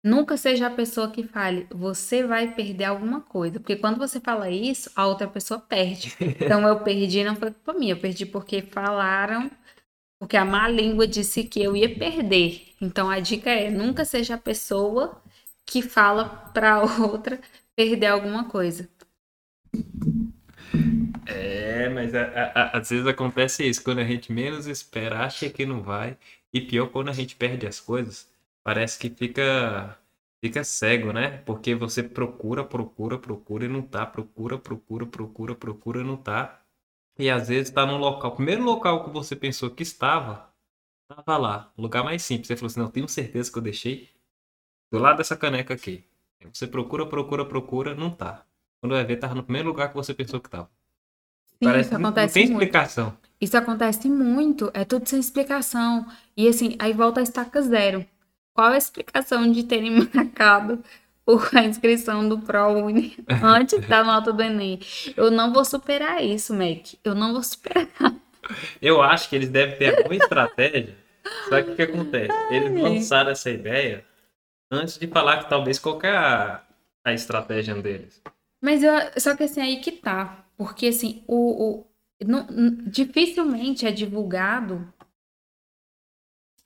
Nunca 0.03 0.37
seja 0.37 0.67
a 0.67 0.71
pessoa 0.71 1.11
que 1.11 1.23
fale, 1.23 1.67
você 1.71 2.25
vai 2.25 2.53
perder 2.55 2.85
alguma 2.85 3.21
coisa. 3.21 3.59
Porque 3.59 3.75
quando 3.75 3.99
você 3.99 4.19
fala 4.19 4.49
isso, 4.51 4.91
a 4.95 5.07
outra 5.07 5.27
pessoa 5.27 5.59
perde. 5.59 6.15
Então 6.43 6.67
eu 6.67 6.81
perdi, 6.81 7.23
não 7.23 7.35
foi 7.35 7.51
culpa 7.51 7.73
minha, 7.73 7.93
eu 7.93 7.99
perdi 7.99 8.25
porque 8.25 8.61
falaram, 8.63 9.51
porque 10.19 10.37
a 10.37 10.45
má 10.45 10.67
língua 10.67 11.07
disse 11.07 11.43
que 11.45 11.61
eu 11.63 11.75
ia 11.75 11.93
perder. 11.97 12.75
Então 12.81 13.09
a 13.09 13.19
dica 13.19 13.49
é, 13.49 13.69
nunca 13.71 14.05
seja 14.05 14.35
a 14.35 14.39
pessoa 14.39 15.21
que 15.65 15.81
fala 15.81 16.25
pra 16.53 16.81
outra 17.03 17.39
perder 17.75 18.07
alguma 18.07 18.45
coisa. 18.45 18.89
É, 21.25 21.89
mas 21.89 22.13
a- 22.15 22.51
a- 22.55 22.77
às 22.79 22.89
vezes 22.89 23.05
acontece 23.07 23.67
isso, 23.67 23.83
quando 23.83 23.99
a 23.99 24.03
gente 24.03 24.31
menos 24.31 24.67
espera, 24.67 25.19
acha 25.25 25.49
que 25.49 25.65
não 25.65 25.81
vai, 25.81 26.17
e 26.53 26.61
pior 26.61 26.87
quando 26.89 27.09
a 27.09 27.13
gente 27.13 27.35
perde 27.35 27.67
as 27.67 27.79
coisas, 27.79 28.29
parece 28.63 28.99
que 28.99 29.09
fica 29.09 29.97
fica 30.43 30.63
cego, 30.63 31.13
né? 31.13 31.37
Porque 31.39 31.75
você 31.75 32.01
procura, 32.03 32.63
procura, 32.63 33.17
procura 33.19 33.65
e 33.65 33.67
não 33.67 33.81
tá, 33.81 34.05
procura, 34.05 34.57
procura, 34.57 35.05
procura, 35.05 35.55
procura 35.55 36.01
e 36.01 36.03
não 36.03 36.17
tá. 36.17 36.61
E 37.19 37.29
às 37.29 37.49
vezes 37.49 37.71
tá 37.73 37.85
num 37.85 37.97
local, 37.97 38.31
o 38.31 38.35
primeiro 38.35 38.63
local 38.63 39.05
que 39.05 39.11
você 39.11 39.35
pensou 39.35 39.71
que 39.71 39.83
estava, 39.83 40.49
tava 41.07 41.37
lá, 41.37 41.73
um 41.77 41.83
lugar 41.83 42.03
mais 42.03 42.23
simples. 42.23 42.47
Você 42.47 42.57
falou 42.57 42.67
assim, 42.69 42.79
não, 42.81 42.89
tenho 42.91 43.07
certeza 43.09 43.51
que 43.51 43.57
eu 43.59 43.63
deixei 43.63 44.09
do 44.91 44.99
lado 44.99 45.17
dessa 45.17 45.37
caneca 45.37 45.73
aqui. 45.73 46.05
Aí 46.41 46.49
Você 46.53 46.67
procura, 46.67 47.05
procura, 47.07 47.45
procura, 47.45 47.95
não 47.95 48.09
tá. 48.11 48.45
Quando 48.81 48.93
vai 48.93 49.05
ver, 49.05 49.17
tava 49.17 49.35
no 49.35 49.43
primeiro 49.43 49.69
lugar 49.69 49.89
que 49.89 49.95
você 49.95 50.13
pensou 50.13 50.39
que 50.41 50.49
tava. 50.49 50.69
Sim, 51.61 51.79
Parece 51.79 51.89
isso 51.89 51.91
que 51.91 51.97
não- 51.97 52.11
não 52.15 52.27
acontece 52.27 52.29
tem 52.29 52.43
muito. 52.43 52.75
explicação. 52.75 53.17
Isso 53.41 53.58
acontece 53.58 54.08
muito, 54.08 54.69
é 54.73 54.86
tudo 54.86 55.10
sem 55.10 55.19
explicação. 55.19 56.06
E 56.38 56.47
assim, 56.47 56.75
aí 56.80 56.93
volta 56.93 57.19
a 57.19 57.23
estaca 57.23 57.62
zero. 57.62 58.06
Qual 58.54 58.67
a 58.67 58.77
explicação 58.77 59.51
de 59.51 59.63
terem 59.63 60.08
marcado 60.13 60.84
a 61.54 61.63
inscrição 61.63 62.27
do 62.27 62.39
ProUni 62.39 63.17
antes 63.43 63.80
da 63.88 64.04
nota 64.04 64.34
do 64.34 64.41
Enem. 64.41 64.80
Eu 65.15 65.32
não 65.32 65.54
vou 65.54 65.63
superar 65.63 66.23
isso, 66.23 66.54
Mac. 66.54 66.93
Eu 67.04 67.15
não 67.15 67.34
vou 67.34 67.43
superar. 67.43 67.88
Eu 68.82 69.01
acho 69.01 69.30
que 69.30 69.36
eles 69.36 69.49
devem 69.49 69.77
ter 69.77 69.97
alguma 69.97 70.15
estratégia. 70.15 70.95
Só 71.47 71.62
que 71.62 71.71
o 71.71 71.75
que 71.75 71.82
acontece? 71.84 72.34
Eles 72.49 72.82
lançaram 72.82 73.32
essa 73.32 73.49
ideia 73.49 74.04
antes 74.71 74.97
de 74.97 75.08
falar 75.08 75.43
que 75.43 75.49
talvez 75.49 75.77
qual 75.77 76.01
é 76.01 76.10
a, 76.10 76.62
a 77.06 77.13
estratégia 77.13 77.75
deles. 77.75 78.21
Mas 78.62 78.84
eu, 78.84 78.93
só 79.17 79.36
que 79.36 79.43
assim, 79.43 79.62
aí 79.62 79.80
que 79.80 79.91
tá. 79.91 80.43
Porque 80.58 80.88
assim, 80.88 81.23
o, 81.27 81.36
o 81.63 81.90
não, 82.25 82.45
dificilmente 82.88 83.86
é 83.86 83.91
divulgado. 83.91 84.91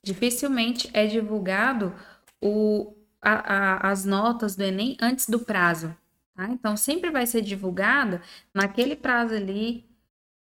Dificilmente 0.02 0.88
é 0.92 1.06
divulgado 1.06 1.94
o, 2.40 2.94
a, 3.20 3.88
a, 3.88 3.90
as 3.90 4.04
notas 4.04 4.54
do 4.54 4.62
Enem 4.62 4.96
antes 5.00 5.28
do 5.28 5.40
prazo. 5.40 5.96
Tá? 6.34 6.48
Então, 6.48 6.76
sempre 6.76 7.10
vai 7.10 7.26
ser 7.26 7.42
divulgada 7.42 8.22
naquele 8.54 8.94
prazo 8.94 9.34
ali, 9.34 9.84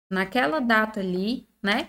naquela 0.09 0.59
data 0.59 0.99
ali, 0.99 1.47
né? 1.63 1.87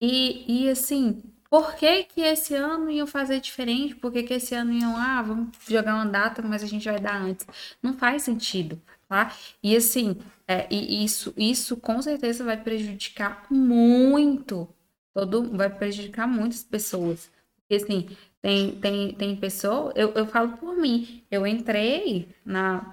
E, 0.00 0.64
e 0.64 0.68
assim, 0.70 1.22
por 1.50 1.74
que 1.74 2.04
que 2.04 2.20
esse 2.22 2.54
ano 2.54 2.90
iam 2.90 3.06
fazer 3.06 3.40
diferente? 3.40 3.94
Por 3.94 4.10
que 4.10 4.22
que 4.22 4.34
esse 4.34 4.54
ano 4.54 4.72
iam, 4.72 4.96
ah, 4.96 5.20
vamos 5.22 5.50
jogar 5.68 5.96
uma 5.96 6.06
data, 6.06 6.40
mas 6.40 6.62
a 6.62 6.66
gente 6.66 6.88
vai 6.88 6.98
dar 6.98 7.20
antes? 7.20 7.46
Não 7.82 7.92
faz 7.92 8.22
sentido, 8.22 8.80
tá? 9.12 9.30
E 9.62 9.76
assim, 9.76 10.16
é, 10.48 10.66
e 10.70 11.04
isso, 11.04 11.34
isso 11.36 11.76
com 11.76 12.00
certeza 12.00 12.42
vai 12.42 12.56
prejudicar 12.56 13.46
muito, 13.50 14.66
todo, 15.12 15.54
vai 15.54 15.68
prejudicar 15.68 16.26
muitas 16.26 16.64
pessoas. 16.64 17.30
Porque 17.56 17.74
assim, 17.74 18.08
tem, 18.40 18.70
tem, 18.80 19.12
tem 19.12 19.36
pessoa, 19.36 19.92
eu, 19.94 20.12
eu 20.14 20.26
falo 20.26 20.56
por 20.56 20.74
mim, 20.74 21.22
eu 21.30 21.46
entrei 21.46 22.26
na, 22.42 22.90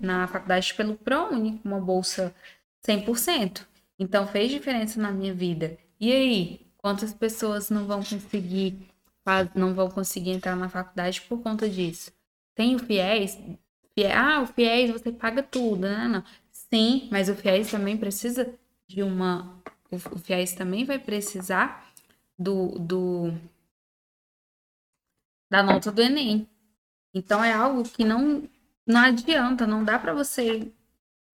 na 0.00 0.26
faculdade 0.26 0.72
pelo 0.72 0.96
ProUni, 0.96 1.60
uma 1.62 1.78
bolsa 1.78 2.34
100%. 2.86 3.66
Então 3.98 4.26
fez 4.26 4.50
diferença 4.50 4.98
na 4.98 5.12
minha 5.12 5.34
vida. 5.34 5.76
E 6.00 6.10
aí, 6.10 6.66
quantas 6.78 7.12
pessoas 7.12 7.68
não 7.68 7.84
vão 7.84 7.98
conseguir, 7.98 8.88
não 9.54 9.74
vão 9.74 9.90
conseguir 9.90 10.30
entrar 10.30 10.56
na 10.56 10.70
faculdade 10.70 11.20
por 11.22 11.42
conta 11.42 11.68
disso? 11.68 12.10
Tem 12.54 12.74
o 12.74 12.78
FIES, 12.78 13.38
ah, 14.06 14.42
o 14.42 14.46
FIES 14.46 14.90
você 14.90 15.12
paga 15.12 15.42
tudo, 15.42 15.82
né? 15.82 16.08
Não. 16.08 16.24
Sim, 16.52 17.08
mas 17.10 17.28
o 17.28 17.34
FIES 17.34 17.70
também 17.70 17.96
precisa 17.96 18.52
de 18.86 19.02
uma. 19.02 19.60
O 19.90 20.18
FIES 20.18 20.54
também 20.54 20.84
vai 20.84 20.98
precisar 20.98 21.90
do, 22.38 22.78
do 22.78 23.32
da 25.50 25.62
nota 25.62 25.90
do 25.90 26.02
Enem. 26.02 26.48
Então 27.14 27.42
é 27.42 27.52
algo 27.52 27.84
que 27.84 28.04
não 28.04 28.48
não 28.86 29.00
adianta, 29.02 29.66
não 29.66 29.84
dá 29.84 29.98
para 29.98 30.14
você 30.14 30.72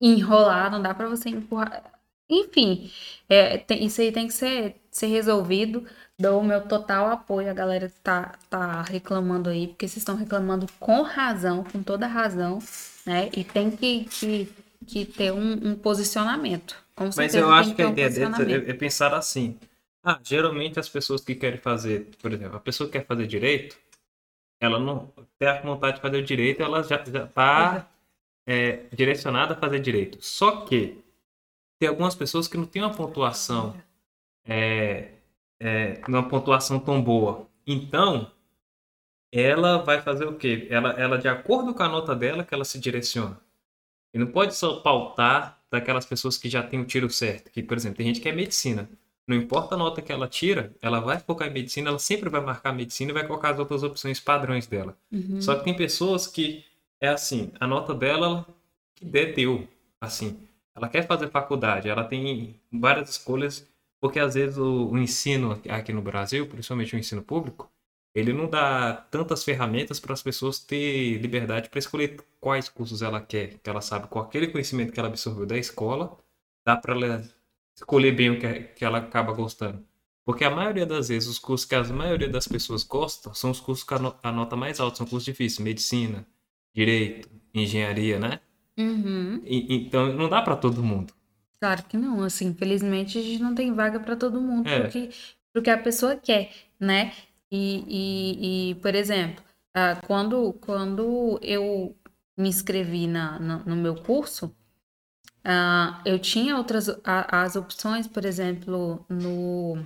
enrolar, 0.01 0.71
não 0.71 0.81
dá 0.81 0.93
para 0.93 1.07
você 1.09 1.29
empurrar. 1.29 1.91
Enfim, 2.29 2.91
é, 3.29 3.57
tem, 3.57 3.85
isso 3.85 4.01
aí 4.01 4.11
tem 4.11 4.27
que 4.27 4.33
ser, 4.33 4.75
ser 4.95 5.07
resolvido. 5.07 5.85
Dou 6.17 6.39
o 6.39 6.43
meu 6.43 6.61
total 6.61 7.11
apoio. 7.11 7.49
A 7.49 7.53
galera 7.53 7.91
tá, 8.01 8.33
tá 8.49 8.81
reclamando 8.81 9.49
aí, 9.49 9.67
porque 9.67 9.87
vocês 9.87 9.97
estão 9.97 10.15
reclamando 10.15 10.67
com 10.79 11.01
razão, 11.01 11.65
com 11.65 11.83
toda 11.83 12.07
razão, 12.07 12.59
né? 13.05 13.29
E 13.35 13.43
tem 13.43 13.69
que, 13.69 14.05
que, 14.05 14.49
que 14.87 15.05
ter 15.05 15.33
um, 15.33 15.71
um 15.71 15.75
posicionamento. 15.75 16.81
Com 16.95 17.09
Mas 17.17 17.35
eu 17.35 17.51
acho 17.51 17.75
que, 17.75 17.81
a 17.81 17.89
ideia 17.89 18.07
é, 18.07 18.71
é 18.71 18.73
pensar 18.73 19.13
assim. 19.13 19.59
Ah, 20.01 20.17
geralmente 20.23 20.79
as 20.79 20.87
pessoas 20.87 21.21
que 21.21 21.35
querem 21.35 21.59
fazer, 21.59 22.07
por 22.21 22.31
exemplo, 22.31 22.55
a 22.55 22.59
pessoa 22.59 22.87
que 22.87 22.97
quer 22.97 23.05
fazer 23.05 23.27
direito, 23.27 23.75
ela 24.61 24.79
não 24.79 25.11
tem 25.37 25.49
a 25.49 25.61
vontade 25.61 25.97
de 25.97 26.01
fazer 26.01 26.23
direito, 26.23 26.63
ela 26.63 26.81
já 26.83 26.95
está 26.95 27.85
é, 28.47 28.83
direcionada 28.93 29.55
a 29.55 29.57
fazer 29.57 29.79
direito. 29.79 30.19
Só 30.21 30.61
que 30.61 31.03
tem 31.79 31.89
algumas 31.89 32.15
pessoas 32.15 32.47
que 32.47 32.55
não 32.55 32.65
têm 32.65 32.81
uma 32.81 32.93
pontuação, 32.93 33.75
é, 34.45 35.09
é, 35.59 36.01
uma 36.07 36.27
pontuação 36.27 36.79
tão 36.79 37.01
boa. 37.01 37.47
Então, 37.65 38.31
ela 39.31 39.79
vai 39.79 40.01
fazer 40.01 40.25
o 40.25 40.35
quê? 40.35 40.67
Ela, 40.69 40.91
ela, 40.91 41.17
de 41.17 41.27
acordo 41.27 41.73
com 41.73 41.83
a 41.83 41.89
nota 41.89 42.15
dela, 42.15 42.43
que 42.43 42.53
ela 42.53 42.65
se 42.65 42.79
direciona. 42.79 43.39
E 44.13 44.17
não 44.19 44.27
pode 44.27 44.55
só 44.55 44.79
pautar 44.79 45.59
daquelas 45.69 46.05
pessoas 46.05 46.37
que 46.37 46.49
já 46.49 46.63
têm 46.63 46.79
o 46.79 46.85
tiro 46.85 47.09
certo. 47.09 47.51
Que, 47.51 47.61
por 47.61 47.75
exemplo, 47.75 47.97
tem 47.97 48.07
gente 48.07 48.21
que 48.21 48.29
é 48.29 48.31
medicina. 48.31 48.89
Não 49.27 49.35
importa 49.35 49.75
a 49.75 49.77
nota 49.77 50.01
que 50.01 50.11
ela 50.11 50.27
tira, 50.27 50.73
ela 50.81 50.99
vai 50.99 51.19
focar 51.19 51.47
em 51.47 51.51
medicina, 51.51 51.89
ela 51.89 51.97
sempre 51.97 52.29
vai 52.29 52.41
marcar 52.41 52.71
medicina 52.71 53.09
e 53.09 53.13
vai 53.13 53.25
colocar 53.25 53.49
as 53.49 53.59
outras 53.59 53.81
opções 53.81 54.19
padrões 54.19 54.67
dela. 54.67 54.95
Uhum. 55.11 55.41
Só 55.41 55.55
que 55.55 55.63
tem 55.63 55.75
pessoas 55.75 56.27
que 56.27 56.63
é 57.01 57.07
assim, 57.07 57.51
a 57.59 57.65
nota 57.65 57.93
dela 57.93 58.45
que 58.93 59.03
der 59.03 59.33
deu, 59.33 59.67
assim. 59.99 60.39
Ela 60.75 60.87
quer 60.87 61.07
fazer 61.07 61.29
faculdade, 61.29 61.89
ela 61.89 62.03
tem 62.03 62.59
várias 62.71 63.09
escolhas, 63.09 63.67
porque 64.05 64.19
às 64.19 64.35
vezes 64.35 64.55
o, 64.59 64.91
o 64.91 64.97
ensino 64.99 65.59
aqui 65.67 65.91
no 65.91 65.99
Brasil, 65.99 66.45
principalmente 66.45 66.95
o 66.95 66.99
ensino 66.99 67.23
público, 67.23 67.71
ele 68.13 68.31
não 68.31 68.47
dá 68.47 68.93
tantas 68.93 69.43
ferramentas 69.43 69.99
para 69.99 70.13
as 70.13 70.21
pessoas 70.21 70.59
ter 70.59 71.17
liberdade 71.17 71.69
para 71.69 71.79
escolher 71.79 72.23
quais 72.39 72.69
cursos 72.69 73.01
ela 73.01 73.19
quer, 73.19 73.57
que 73.57 73.67
ela 73.67 73.81
sabe 73.81 74.07
com 74.07 74.19
aquele 74.19 74.49
conhecimento 74.49 74.93
que 74.93 74.99
ela 74.99 75.09
absorveu 75.09 75.47
da 75.47 75.57
escola, 75.57 76.15
dá 76.63 76.77
para 76.77 76.93
ela 76.93 77.23
escolher 77.75 78.11
bem 78.11 78.29
o 78.29 78.39
que, 78.39 78.59
que 78.75 78.85
ela 78.85 78.99
acaba 78.99 79.33
gostando. 79.33 79.83
Porque 80.23 80.43
a 80.43 80.51
maioria 80.51 80.85
das 80.85 81.07
vezes, 81.07 81.27
os 81.27 81.39
cursos 81.39 81.67
que 81.67 81.73
a 81.73 81.83
maioria 81.85 82.29
das 82.29 82.47
pessoas 82.47 82.83
gostam 82.83 83.33
são 83.33 83.49
os 83.49 83.59
cursos 83.59 83.83
com 83.83 83.95
a, 84.21 84.31
nota 84.31 84.55
mais 84.55 84.79
alta, 84.79 84.97
são 84.97 85.07
cursos 85.07 85.25
difíceis, 85.25 85.65
medicina, 85.65 86.27
direito, 86.75 87.27
engenharia, 87.55 88.19
né? 88.19 88.39
Uhum. 88.77 89.41
E, 89.43 89.75
então 89.75 90.13
não 90.13 90.29
dá 90.29 90.43
para 90.43 90.55
todo 90.55 90.83
mundo. 90.83 91.11
Claro 91.59 91.83
que 91.83 91.97
não, 91.97 92.21
assim, 92.23 92.47
infelizmente 92.47 93.17
a 93.17 93.21
gente 93.21 93.41
não 93.41 93.55
tem 93.55 93.73
vaga 93.73 93.99
para 93.99 94.15
todo 94.15 94.41
mundo, 94.41 94.67
é. 94.67 94.81
porque, 94.81 95.09
porque 95.53 95.69
a 95.69 95.77
pessoa 95.77 96.15
quer, 96.15 96.51
né? 96.79 97.13
E, 97.51 97.83
e, 97.87 98.71
e 98.71 98.75
por 98.75 98.93
exemplo, 98.93 99.43
uh, 99.75 100.05
quando, 100.05 100.53
quando 100.53 101.39
eu 101.41 101.95
me 102.37 102.49
inscrevi 102.49 103.07
na, 103.07 103.39
na, 103.39 103.57
no 103.59 103.75
meu 103.75 103.95
curso, 103.95 104.53
Uh, 105.45 106.01
eu 106.05 106.17
tinha 106.17 106.57
outras 106.57 106.89
a, 107.03 107.43
as 107.43 107.55
opções, 107.55 108.07
por 108.07 108.25
exemplo, 108.25 109.05
no 109.07 109.77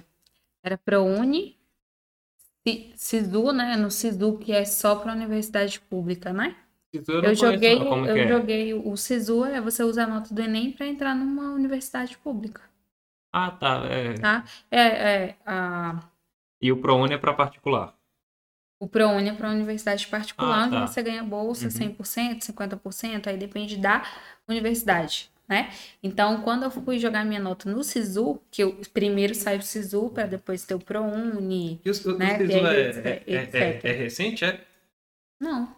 era 0.63 0.77
ProUni, 0.77 1.60
SISU, 2.95 3.51
né? 3.51 3.75
No 3.75 3.91
SISU, 3.91 4.38
que 4.38 4.53
é 4.53 4.63
só 4.63 4.95
para 4.95 5.12
universidade 5.12 5.79
pública, 5.82 6.32
né? 6.32 6.55
SISU 6.93 7.12
eu, 7.12 7.23
eu 7.23 7.36
joguei, 7.36 7.80
não, 7.80 8.06
eu 8.06 8.17
é? 8.17 8.28
joguei 8.28 8.73
o 8.73 8.97
SISU 8.97 9.45
é 9.45 9.62
você 9.62 9.84
usar 9.84 10.06
a 10.06 10.08
nota 10.08 10.34
do 10.34 10.41
Enem 10.41 10.71
para 10.71 10.88
entrar 10.88 11.15
numa 11.15 11.52
universidade 11.54 12.17
pública. 12.17 12.62
Ah, 13.32 13.52
tá. 13.52 13.86
É, 13.86 14.13
tá? 14.15 14.43
é, 14.71 14.82
é 14.82 15.36
a... 15.45 16.04
E 16.62 16.71
o 16.71 16.78
ProUni 16.78 17.13
é 17.13 17.17
para 17.17 17.34
particular? 17.34 17.95
O 18.82 18.88
ProUni 18.88 19.30
é 19.30 19.34
para 19.34 19.49
universidade 19.49 20.08
particular, 20.08 20.67
ah, 20.67 20.69
tá. 20.69 20.82
onde 20.82 20.91
você 20.91 21.04
ganha 21.04 21.23
bolsa 21.23 21.65
uhum. 21.65 21.95
100%, 21.95 22.39
50%, 22.39 23.28
aí 23.28 23.38
depende 23.38 23.78
da 23.78 24.04
universidade 24.47 25.32
né? 25.49 25.71
Então, 26.04 26.43
quando 26.43 26.62
eu 26.63 26.69
fui 26.69 26.99
jogar 26.99 27.25
minha 27.25 27.39
nota 27.39 27.67
no 27.69 27.84
SISU, 27.84 28.39
que 28.52 28.62
eu 28.62 28.80
primeiro 28.93 29.34
sai 29.34 29.58
o 29.58 29.63
SISU 29.63 30.12
para 30.12 30.28
depois 30.28 30.63
ter 30.63 30.75
o 30.75 30.80
ProUni, 30.80 31.82
e 31.84 31.89
o, 31.89 32.17
né? 32.17 32.36
O 32.36 32.45
SISU 32.45 32.67
é, 32.67 33.23
é, 33.25 33.49
é, 33.52 33.80
é, 33.84 33.91
recente, 33.93 34.45
é? 34.45 34.63
Não. 35.41 35.75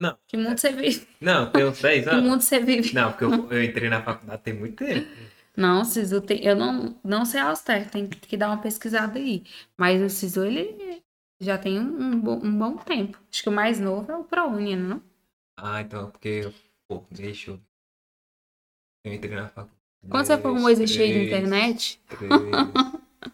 Não. 0.00 0.18
Que 0.26 0.36
mundo 0.36 0.58
você 0.58 0.72
vive? 0.72 1.06
Não, 1.20 1.50
tem 1.50 1.64
uns 1.64 1.80
10 1.80 2.06
anos. 2.08 2.20
Que 2.20 2.28
mundo 2.28 2.40
você 2.42 2.60
vive? 2.60 2.94
Não, 2.94 3.10
porque 3.12 3.24
eu, 3.24 3.52
eu 3.52 3.62
entrei 3.64 3.88
na 3.88 4.02
faculdade 4.02 4.42
tem 4.42 4.54
muito 4.54 4.84
tempo. 4.84 5.08
Não, 5.56 5.80
o 5.80 5.84
SISU 5.84 6.20
tem. 6.20 6.44
Eu 6.44 6.54
não, 6.54 6.94
não 7.02 7.24
sei 7.24 7.40
ao 7.40 7.56
certo, 7.56 7.92
tem 7.92 8.06
que 8.08 8.36
dar 8.36 8.48
uma 8.48 8.60
pesquisada 8.60 9.18
aí. 9.18 9.42
Mas 9.76 10.02
o 10.02 10.10
SISU, 10.10 10.44
ele 10.44 11.02
já 11.40 11.56
tem 11.56 11.80
um, 11.80 11.98
um, 11.98 12.20
bom, 12.20 12.40
um 12.44 12.58
bom 12.58 12.76
tempo. 12.76 13.18
Acho 13.32 13.42
que 13.42 13.48
o 13.48 13.52
mais 13.52 13.80
novo 13.80 14.12
é 14.12 14.16
o 14.16 14.24
ProUni, 14.24 14.76
não? 14.76 15.02
Ah, 15.56 15.80
então, 15.80 16.10
porque. 16.10 16.52
Pô, 16.86 17.02
deixa 17.10 17.50
eu 17.50 17.60
eu 19.06 19.14
entrei 19.14 19.36
na 19.36 19.46
faculdade. 19.46 19.76
Quando 20.10 20.26
você 20.26 20.36
formou, 20.36 20.68
existia 20.68 21.06
três, 21.06 21.26
internet? 21.28 22.00
Três. 22.08 22.30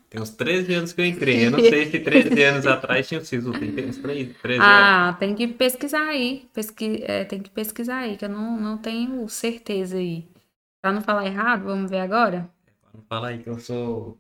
Tem 0.09 0.20
uns 0.20 0.31
13 0.31 0.74
anos 0.74 0.92
que 0.92 1.00
eu 1.00 1.07
entrei. 1.07 1.46
Eu 1.46 1.50
não 1.50 1.61
sei 1.61 1.90
se 1.90 1.98
13 1.98 2.42
anos 2.42 2.66
atrás 2.66 3.09
tinha 3.09 3.20
o 3.20 3.24
SISU. 3.24 3.52
Tem 3.52 3.88
uns 3.88 3.96
13, 3.96 4.35
13 4.42 4.61
ah, 4.61 5.09
anos. 5.09 5.18
tem 5.18 5.35
que 5.35 5.48
pesquisar 5.48 6.09
aí. 6.09 6.48
Pesqui... 6.52 7.02
É, 7.05 7.24
tem 7.24 7.40
que 7.40 7.50
pesquisar 7.50 7.98
aí, 7.98 8.16
que 8.16 8.24
eu 8.24 8.28
não, 8.28 8.61
não 8.61 8.78
tenho 8.78 9.28
certeza 9.28 9.96
aí. 9.96 10.28
Pra 10.81 10.92
não 10.92 11.00
falar 11.00 11.26
errado, 11.26 11.64
vamos 11.64 11.90
ver 11.90 12.00
agora? 12.00 12.50
Não 12.92 13.02
falar 13.09 13.28
aí 13.28 13.38
que 13.38 13.48
eu 13.48 13.59
sou. 13.59 14.18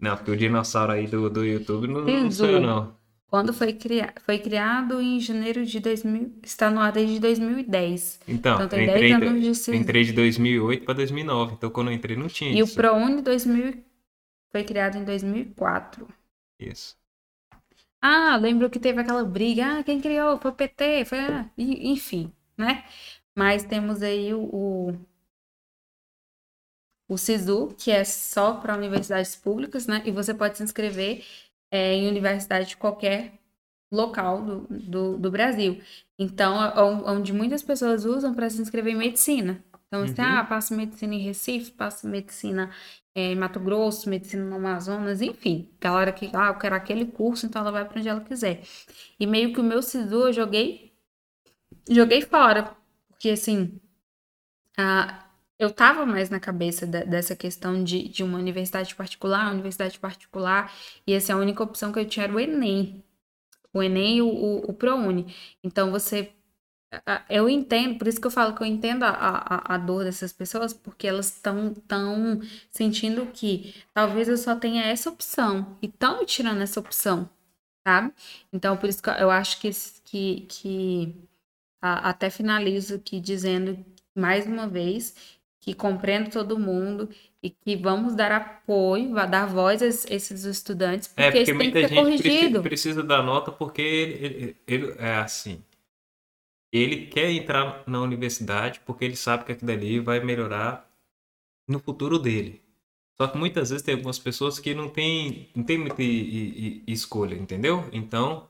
Não, 0.00 0.16
porque 0.16 0.30
o 0.30 0.36
dinossauro 0.36 0.92
aí 0.92 1.06
do, 1.06 1.30
do 1.30 1.44
YouTube 1.44 1.86
não, 1.86 2.04
não 2.04 2.30
sou 2.30 2.48
eu, 2.48 2.60
não. 2.60 2.96
Quando 3.34 3.52
foi, 3.52 3.72
cria... 3.72 4.14
foi 4.24 4.38
criado 4.38 5.00
em 5.00 5.18
janeiro 5.18 5.66
de 5.66 5.80
2000, 5.80 6.38
está 6.42 6.70
no 6.70 6.80
ar 6.80 6.92
desde 6.92 7.18
2010. 7.18 8.20
Então, 8.28 8.54
então 8.54 8.68
tem 8.68 8.86
10 8.86 9.12
anos 9.22 9.64
de. 9.64 9.76
Entrei 9.76 10.04
de 10.04 10.12
2008 10.12 10.84
para 10.84 10.94
2009, 10.94 11.54
então 11.54 11.70
quando 11.70 11.88
eu 11.88 11.94
entrei 11.94 12.16
não 12.16 12.28
tinha 12.28 12.50
e 12.50 12.60
isso. 12.60 12.70
E 12.70 12.72
o 12.72 12.74
ProUni 12.76 13.22
2000 13.22 13.93
foi 14.54 14.62
criado 14.62 14.96
em 14.96 15.04
2004. 15.04 16.06
Isso. 16.58 16.96
Ah, 18.00 18.36
lembro 18.36 18.70
que 18.70 18.78
teve 18.78 19.00
aquela 19.00 19.24
briga. 19.24 19.78
Ah, 19.80 19.82
quem 19.84 20.00
criou? 20.00 20.38
Foi 20.38 20.50
o 20.50 20.54
PT, 20.54 21.04
foi. 21.06 21.18
Ah, 21.18 21.50
enfim, 21.58 22.32
né? 22.56 22.84
Mas 23.36 23.64
temos 23.64 24.00
aí 24.02 24.32
o, 24.32 24.42
o, 24.44 24.92
o 27.08 27.16
SISU, 27.18 27.74
que 27.78 27.90
é 27.90 28.04
só 28.04 28.54
para 28.54 28.76
universidades 28.76 29.36
públicas, 29.36 29.86
né? 29.86 30.02
E 30.04 30.10
você 30.10 30.32
pode 30.34 30.56
se 30.56 30.62
inscrever 30.62 31.24
é, 31.70 31.94
em 31.94 32.08
universidade 32.08 32.70
de 32.70 32.76
qualquer 32.76 33.38
local 33.92 34.42
do, 34.42 34.60
do, 34.70 35.18
do 35.18 35.30
Brasil. 35.30 35.80
Então, 36.18 36.62
é 36.62 36.82
onde 37.10 37.32
muitas 37.32 37.62
pessoas 37.62 38.04
usam 38.04 38.34
para 38.34 38.50
se 38.50 38.60
inscrever 38.60 38.92
em 38.94 38.98
medicina. 38.98 39.62
Então, 39.94 40.06
você, 40.06 40.20
uhum. 40.20 40.28
ah, 40.28 40.44
passa 40.44 40.74
medicina 40.74 41.14
em 41.14 41.18
Recife, 41.18 41.70
passa 41.70 42.08
medicina 42.08 42.70
é, 43.14 43.32
em 43.32 43.36
Mato 43.36 43.60
Grosso, 43.60 44.08
medicina 44.08 44.44
no 44.44 44.56
Amazonas, 44.56 45.22
enfim. 45.22 45.70
Galera 45.80 46.12
que, 46.12 46.30
ah, 46.34 46.48
eu 46.48 46.58
quero 46.58 46.74
aquele 46.74 47.06
curso, 47.06 47.46
então 47.46 47.62
ela 47.62 47.70
vai 47.70 47.84
para 47.84 47.98
onde 48.00 48.08
ela 48.08 48.20
quiser. 48.20 48.62
E 49.18 49.26
meio 49.26 49.52
que 49.52 49.60
o 49.60 49.64
meu 49.64 49.80
SISU 49.82 50.28
eu 50.28 50.32
joguei, 50.32 50.92
joguei 51.88 52.22
fora. 52.22 52.76
Porque, 53.08 53.30
assim, 53.30 53.80
eu 55.58 55.70
tava 55.72 56.04
mais 56.04 56.28
na 56.30 56.40
cabeça 56.40 56.86
de, 56.86 57.04
dessa 57.04 57.36
questão 57.36 57.84
de, 57.84 58.08
de 58.08 58.24
uma 58.24 58.38
universidade 58.38 58.94
particular, 58.94 59.52
universidade 59.52 59.98
particular, 59.98 60.72
e 61.06 61.12
essa 61.12 61.32
é 61.32 61.34
a 61.34 61.38
única 61.38 61.62
opção 61.62 61.92
que 61.92 61.98
eu 62.00 62.06
tinha 62.06 62.24
era 62.24 62.34
o 62.34 62.40
Enem. 62.40 63.04
O 63.72 63.82
Enem 63.82 64.18
e 64.18 64.22
o, 64.22 64.28
o, 64.28 64.70
o 64.70 64.72
ProUni. 64.74 65.34
Então, 65.62 65.90
você 65.90 66.32
eu 67.28 67.48
entendo, 67.48 67.98
por 67.98 68.08
isso 68.08 68.20
que 68.20 68.26
eu 68.26 68.30
falo 68.30 68.54
que 68.54 68.62
eu 68.62 68.66
entendo 68.66 69.04
a, 69.04 69.10
a, 69.10 69.74
a 69.74 69.78
dor 69.78 70.04
dessas 70.04 70.32
pessoas, 70.32 70.72
porque 70.72 71.06
elas 71.06 71.26
estão 71.26 71.74
tão 71.86 72.40
sentindo 72.70 73.26
que 73.26 73.74
talvez 73.92 74.28
eu 74.28 74.36
só 74.36 74.56
tenha 74.56 74.84
essa 74.84 75.10
opção 75.10 75.76
e 75.80 75.86
estão 75.86 76.20
me 76.20 76.26
tirando 76.26 76.60
essa 76.62 76.80
opção, 76.80 77.28
sabe? 77.86 78.12
Então, 78.52 78.76
por 78.76 78.88
isso 78.88 79.02
que 79.02 79.10
eu 79.10 79.30
acho 79.30 79.60
que, 79.60 79.70
que, 80.04 80.46
que 80.48 81.14
a, 81.82 82.10
até 82.10 82.30
finalizo 82.30 82.96
aqui 82.96 83.20
dizendo 83.20 83.84
mais 84.14 84.46
uma 84.46 84.66
vez 84.66 85.14
que 85.60 85.74
compreendo 85.74 86.30
todo 86.30 86.58
mundo 86.58 87.08
e 87.42 87.50
que 87.50 87.76
vamos 87.76 88.14
dar 88.14 88.32
apoio, 88.32 89.14
dar 89.14 89.46
voz 89.46 89.82
a 89.82 89.86
esses 89.86 90.44
estudantes, 90.44 91.08
porque, 91.08 91.22
é, 91.22 91.26
porque 91.26 91.42
isso 91.42 91.58
tem 91.58 91.70
que 91.70 91.88
ser 91.88 91.94
corrigido. 91.94 92.22
Precisa, 92.22 92.62
precisa 92.62 93.02
dar 93.02 93.22
nota 93.22 93.50
porque 93.50 93.80
ele, 93.80 94.24
ele, 94.24 94.56
ele 94.66 94.94
é 94.98 95.16
assim 95.16 95.62
ele 96.78 97.06
quer 97.06 97.30
entrar 97.30 97.84
na 97.86 98.00
universidade 98.00 98.80
porque 98.80 99.04
ele 99.04 99.16
sabe 99.16 99.44
que 99.44 99.52
aquilo 99.52 99.70
ali 99.70 100.00
vai 100.00 100.20
melhorar 100.20 100.90
no 101.68 101.78
futuro 101.78 102.18
dele. 102.18 102.62
Só 103.16 103.28
que 103.28 103.38
muitas 103.38 103.70
vezes 103.70 103.84
tem 103.84 103.94
algumas 103.94 104.18
pessoas 104.18 104.58
que 104.58 104.74
não 104.74 104.88
tem, 104.88 105.48
não 105.54 105.62
tem 105.62 105.78
muita 105.78 106.02
escolha, 106.90 107.36
entendeu? 107.36 107.88
Então, 107.92 108.48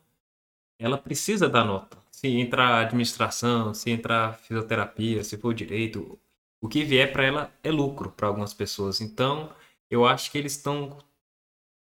ela 0.78 0.96
precisa 0.96 1.48
da 1.48 1.62
nota. 1.64 1.98
Se 2.10 2.28
entrar 2.28 2.80
administração, 2.80 3.74
se 3.74 3.90
entrar 3.90 4.38
fisioterapia, 4.38 5.22
se 5.22 5.36
for 5.36 5.52
direito, 5.52 6.18
o 6.62 6.68
que 6.68 6.82
vier 6.82 7.12
para 7.12 7.24
ela 7.24 7.54
é 7.62 7.70
lucro 7.70 8.10
para 8.10 8.26
algumas 8.26 8.54
pessoas. 8.54 9.02
Então, 9.02 9.54
eu 9.90 10.06
acho 10.06 10.30
que 10.32 10.38
eles 10.38 10.52
estão 10.52 10.98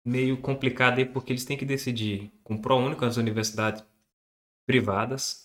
meio 0.04 0.36
complicado 0.38 0.98
aí 0.98 1.04
porque 1.04 1.32
eles 1.32 1.44
têm 1.44 1.56
que 1.56 1.64
decidir 1.64 2.32
com 2.42 2.60
ProUni, 2.60 2.96
com 2.96 3.04
as 3.04 3.16
universidades 3.16 3.84
privadas, 4.66 5.43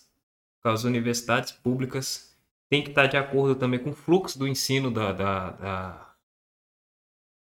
as 0.64 0.84
universidades 0.84 1.52
públicas 1.52 2.36
têm 2.70 2.82
que 2.82 2.90
estar 2.90 3.06
de 3.06 3.16
acordo 3.16 3.54
também 3.54 3.80
com 3.80 3.90
o 3.90 3.94
fluxo 3.94 4.38
do 4.38 4.46
ensino 4.46 4.90
da, 4.90 5.12
da, 5.12 5.50
da, 5.50 6.14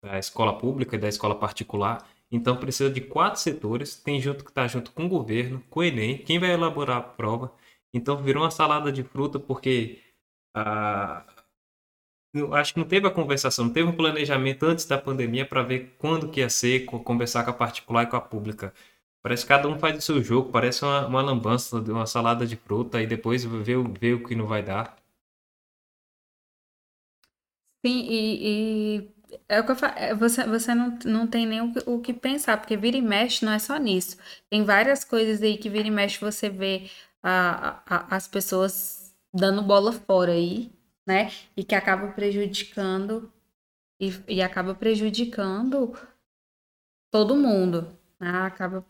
da 0.03 0.19
escola 0.19 0.57
pública 0.57 0.95
e 0.95 0.99
da 0.99 1.07
escola 1.07 1.35
particular. 1.35 2.07
Então 2.31 2.57
precisa 2.57 2.89
de 2.89 3.01
quatro 3.01 3.39
setores, 3.39 3.95
tem 3.95 4.19
junto 4.19 4.43
que 4.43 4.51
está 4.51 4.67
junto 4.67 4.91
com 4.91 5.05
o 5.05 5.09
governo, 5.09 5.61
com 5.69 5.79
o 5.79 5.83
Enem, 5.83 6.17
quem 6.17 6.39
vai 6.39 6.51
elaborar 6.51 6.97
a 6.97 7.01
prova. 7.01 7.53
Então 7.93 8.21
virou 8.21 8.43
uma 8.43 8.51
salada 8.51 8.91
de 8.91 9.03
fruta 9.03 9.39
porque 9.39 10.01
ah, 10.55 11.25
acho 12.53 12.73
que 12.73 12.79
não 12.79 12.87
teve 12.87 13.07
a 13.07 13.11
conversação, 13.11 13.65
não 13.65 13.73
teve 13.73 13.87
um 13.89 13.95
planejamento 13.95 14.65
antes 14.65 14.85
da 14.85 14.97
pandemia 14.97 15.45
para 15.45 15.63
ver 15.63 15.95
quando 15.97 16.29
que 16.29 16.39
ia 16.41 16.49
ser, 16.49 16.85
conversar 16.85 17.43
com 17.43 17.51
a 17.51 17.53
particular 17.53 18.03
e 18.03 18.07
com 18.07 18.15
a 18.17 18.21
pública. 18.21 18.73
Parece 19.25 19.41
que 19.41 19.49
cada 19.49 19.67
um 19.67 19.79
faz 19.79 19.97
o 19.97 20.01
seu 20.01 20.21
jogo, 20.21 20.51
parece 20.51 20.85
uma, 20.85 21.07
uma 21.07 21.19
lambança, 21.19 21.77
uma 21.77 22.05
salada 22.05 22.45
de 22.45 22.55
fruta 22.55 23.01
e 23.01 23.07
depois 23.07 23.43
vê, 23.43 23.73
vê 23.99 24.13
o 24.13 24.23
que 24.23 24.35
não 24.35 24.45
vai 24.45 24.61
dar. 24.61 24.95
Sim, 27.83 28.05
e, 28.07 28.99
e 28.99 29.11
é 29.49 29.59
o 29.59 29.65
que 29.65 29.71
eu 29.71 29.75
falo, 29.75 29.93
é, 29.97 30.13
você, 30.13 30.45
você 30.45 30.75
não, 30.75 30.99
não 31.05 31.25
tem 31.25 31.47
nem 31.47 31.59
o 31.59 31.73
que, 31.73 31.89
o 31.89 31.99
que 31.99 32.13
pensar, 32.13 32.59
porque 32.59 32.77
vira 32.77 32.97
e 32.97 33.01
mexe 33.01 33.43
não 33.43 33.51
é 33.51 33.57
só 33.57 33.77
nisso. 33.77 34.15
Tem 34.47 34.63
várias 34.63 35.03
coisas 35.03 35.41
aí 35.41 35.57
que 35.57 35.71
vira 35.71 35.87
e 35.87 35.91
mexe 35.91 36.19
você 36.19 36.47
vê 36.47 36.87
a, 37.23 37.81
a, 37.83 38.15
as 38.15 38.27
pessoas 38.27 39.11
dando 39.33 39.63
bola 39.63 39.91
fora 39.91 40.33
aí, 40.33 40.71
né? 41.03 41.31
E 41.57 41.63
que 41.63 41.73
acaba 41.73 42.11
prejudicando 42.11 43.33
e, 43.99 44.13
e 44.27 44.41
acaba 44.43 44.75
prejudicando 44.75 45.97
todo 47.11 47.35
mundo, 47.35 47.97
né? 48.19 48.29
Acaba 48.29 48.85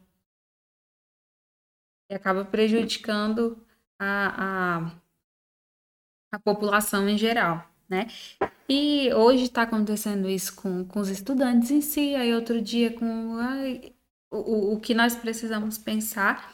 e 2.10 2.14
acaba 2.14 2.46
prejudicando 2.46 3.58
a, 4.00 4.84
a, 4.84 4.92
a 6.34 6.40
população 6.40 7.08
em 7.10 7.18
geral, 7.18 7.70
né? 7.90 8.08
E 8.68 9.14
hoje 9.14 9.44
está 9.44 9.64
acontecendo 9.64 10.28
isso 10.28 10.56
com, 10.56 10.86
com 10.86 11.00
os 11.00 11.10
estudantes 11.10 11.70
em 11.72 11.82
si, 11.82 12.16
aí 12.16 12.34
outro 12.34 12.62
dia 12.62 12.92
com 12.94 13.38
ai, 13.38 13.94
o, 14.32 14.74
o 14.74 14.80
que 14.80 14.94
nós 14.94 15.16
precisamos 15.16 15.78
pensar 15.78 16.54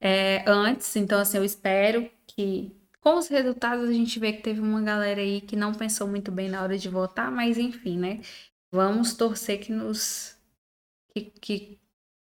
é, 0.00 0.44
antes. 0.48 0.94
Então, 0.96 1.20
assim, 1.20 1.36
eu 1.38 1.44
espero 1.44 2.10
que 2.26 2.76
com 3.00 3.16
os 3.16 3.28
resultados 3.28 3.88
a 3.88 3.92
gente 3.92 4.18
vê 4.18 4.32
que 4.32 4.42
teve 4.42 4.60
uma 4.60 4.82
galera 4.82 5.20
aí 5.20 5.40
que 5.40 5.56
não 5.56 5.72
pensou 5.72 6.06
muito 6.06 6.30
bem 6.32 6.48
na 6.48 6.62
hora 6.62 6.76
de 6.76 6.88
votar, 6.88 7.30
mas 7.30 7.56
enfim, 7.56 7.98
né? 7.98 8.20
Vamos 8.72 9.14
torcer 9.14 9.60
que 9.60 9.72
nos 9.72 10.36
que, 11.14 11.22
que 11.22 11.78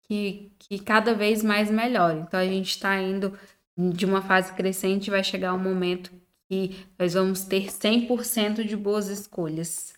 que, 0.08 0.52
que 0.58 0.78
cada 0.78 1.14
vez 1.14 1.42
mais 1.42 1.70
melhore. 1.70 2.20
Então 2.20 2.38
a 2.38 2.44
gente 2.44 2.70
está 2.70 3.00
indo 3.00 3.38
de 3.76 4.06
uma 4.06 4.22
fase 4.22 4.52
crescente, 4.54 5.10
vai 5.10 5.22
chegar 5.22 5.52
um 5.52 5.58
momento 5.58 6.10
que 6.48 6.86
nós 6.98 7.14
vamos 7.14 7.44
ter 7.44 7.66
100% 7.66 8.64
de 8.64 8.76
boas 8.76 9.08
escolhas. 9.08 9.94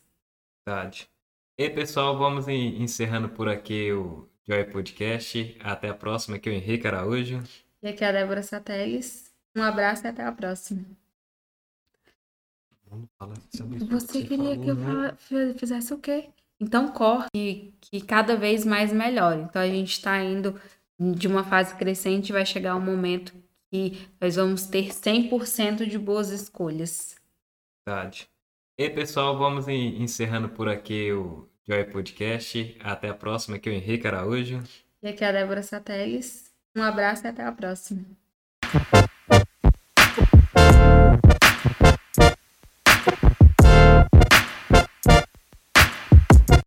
Verdade. 0.67 1.09
E 1.57 1.69
pessoal, 1.71 2.17
vamos 2.17 2.49
encerrando 2.49 3.29
por 3.29 3.49
aqui 3.49 3.93
o 3.93 4.29
Joy 4.47 4.65
Podcast. 4.65 5.57
Até 5.61 5.89
a 5.89 5.95
próxima, 5.95 6.37
aqui 6.37 6.49
é 6.49 6.53
o 6.53 6.55
Henrique 6.55 6.87
Araújo. 6.87 7.43
E 7.83 7.89
aqui 7.89 8.05
é 8.05 8.09
a 8.09 8.13
Débora 8.13 8.43
Sateles. 8.43 9.33
Um 9.55 9.63
abraço 9.63 10.07
e 10.07 10.09
até 10.09 10.25
a 10.25 10.33
próxima. 10.33 10.85
Você 13.91 14.23
queria 14.23 14.59
que 14.59 14.69
eu 14.69 14.75
né? 14.75 15.17
fizesse 15.59 15.93
o 15.93 15.99
quê? 15.99 16.31
Então 16.61 16.89
corre 16.89 17.29
que, 17.33 17.75
que 17.81 18.01
cada 18.01 18.37
vez 18.37 18.65
mais 18.65 18.93
melhore. 18.93 19.43
Então 19.43 19.63
a 19.63 19.67
gente 19.67 19.93
está 19.93 20.23
indo 20.23 20.61
de 20.99 21.29
uma 21.29 21.45
fase 21.45 21.75
crescente, 21.77 22.33
vai 22.33 22.45
chegar 22.45 22.75
um 22.75 22.81
momento 22.81 23.33
que 23.71 24.09
nós 24.21 24.37
vamos 24.37 24.67
ter 24.67 24.89
100% 24.89 25.87
de 25.87 25.99
boas 25.99 26.31
escolhas. 26.31 27.17
Verdade. 27.87 28.29
E 28.77 28.91
pessoal, 28.91 29.37
vamos 29.39 29.69
encerrando 29.69 30.49
por 30.49 30.69
aqui 30.69 31.13
o 31.13 31.49
Joy 31.67 31.85
Podcast. 31.85 32.77
Até 32.81 33.09
a 33.09 33.15
próxima, 33.15 33.57
aqui 33.57 33.69
é 33.69 33.73
o 33.73 33.75
Henrique 33.75 34.07
Araújo. 34.07 34.63
E 35.03 35.09
aqui 35.09 35.25
é 35.25 35.29
a 35.29 35.33
Débora 35.33 35.63
Sateles. 35.63 36.53
Um 36.77 36.83
abraço 36.83 37.27
e 37.27 37.29
até 37.29 37.45
a 37.45 37.53
próxima. 37.53 38.05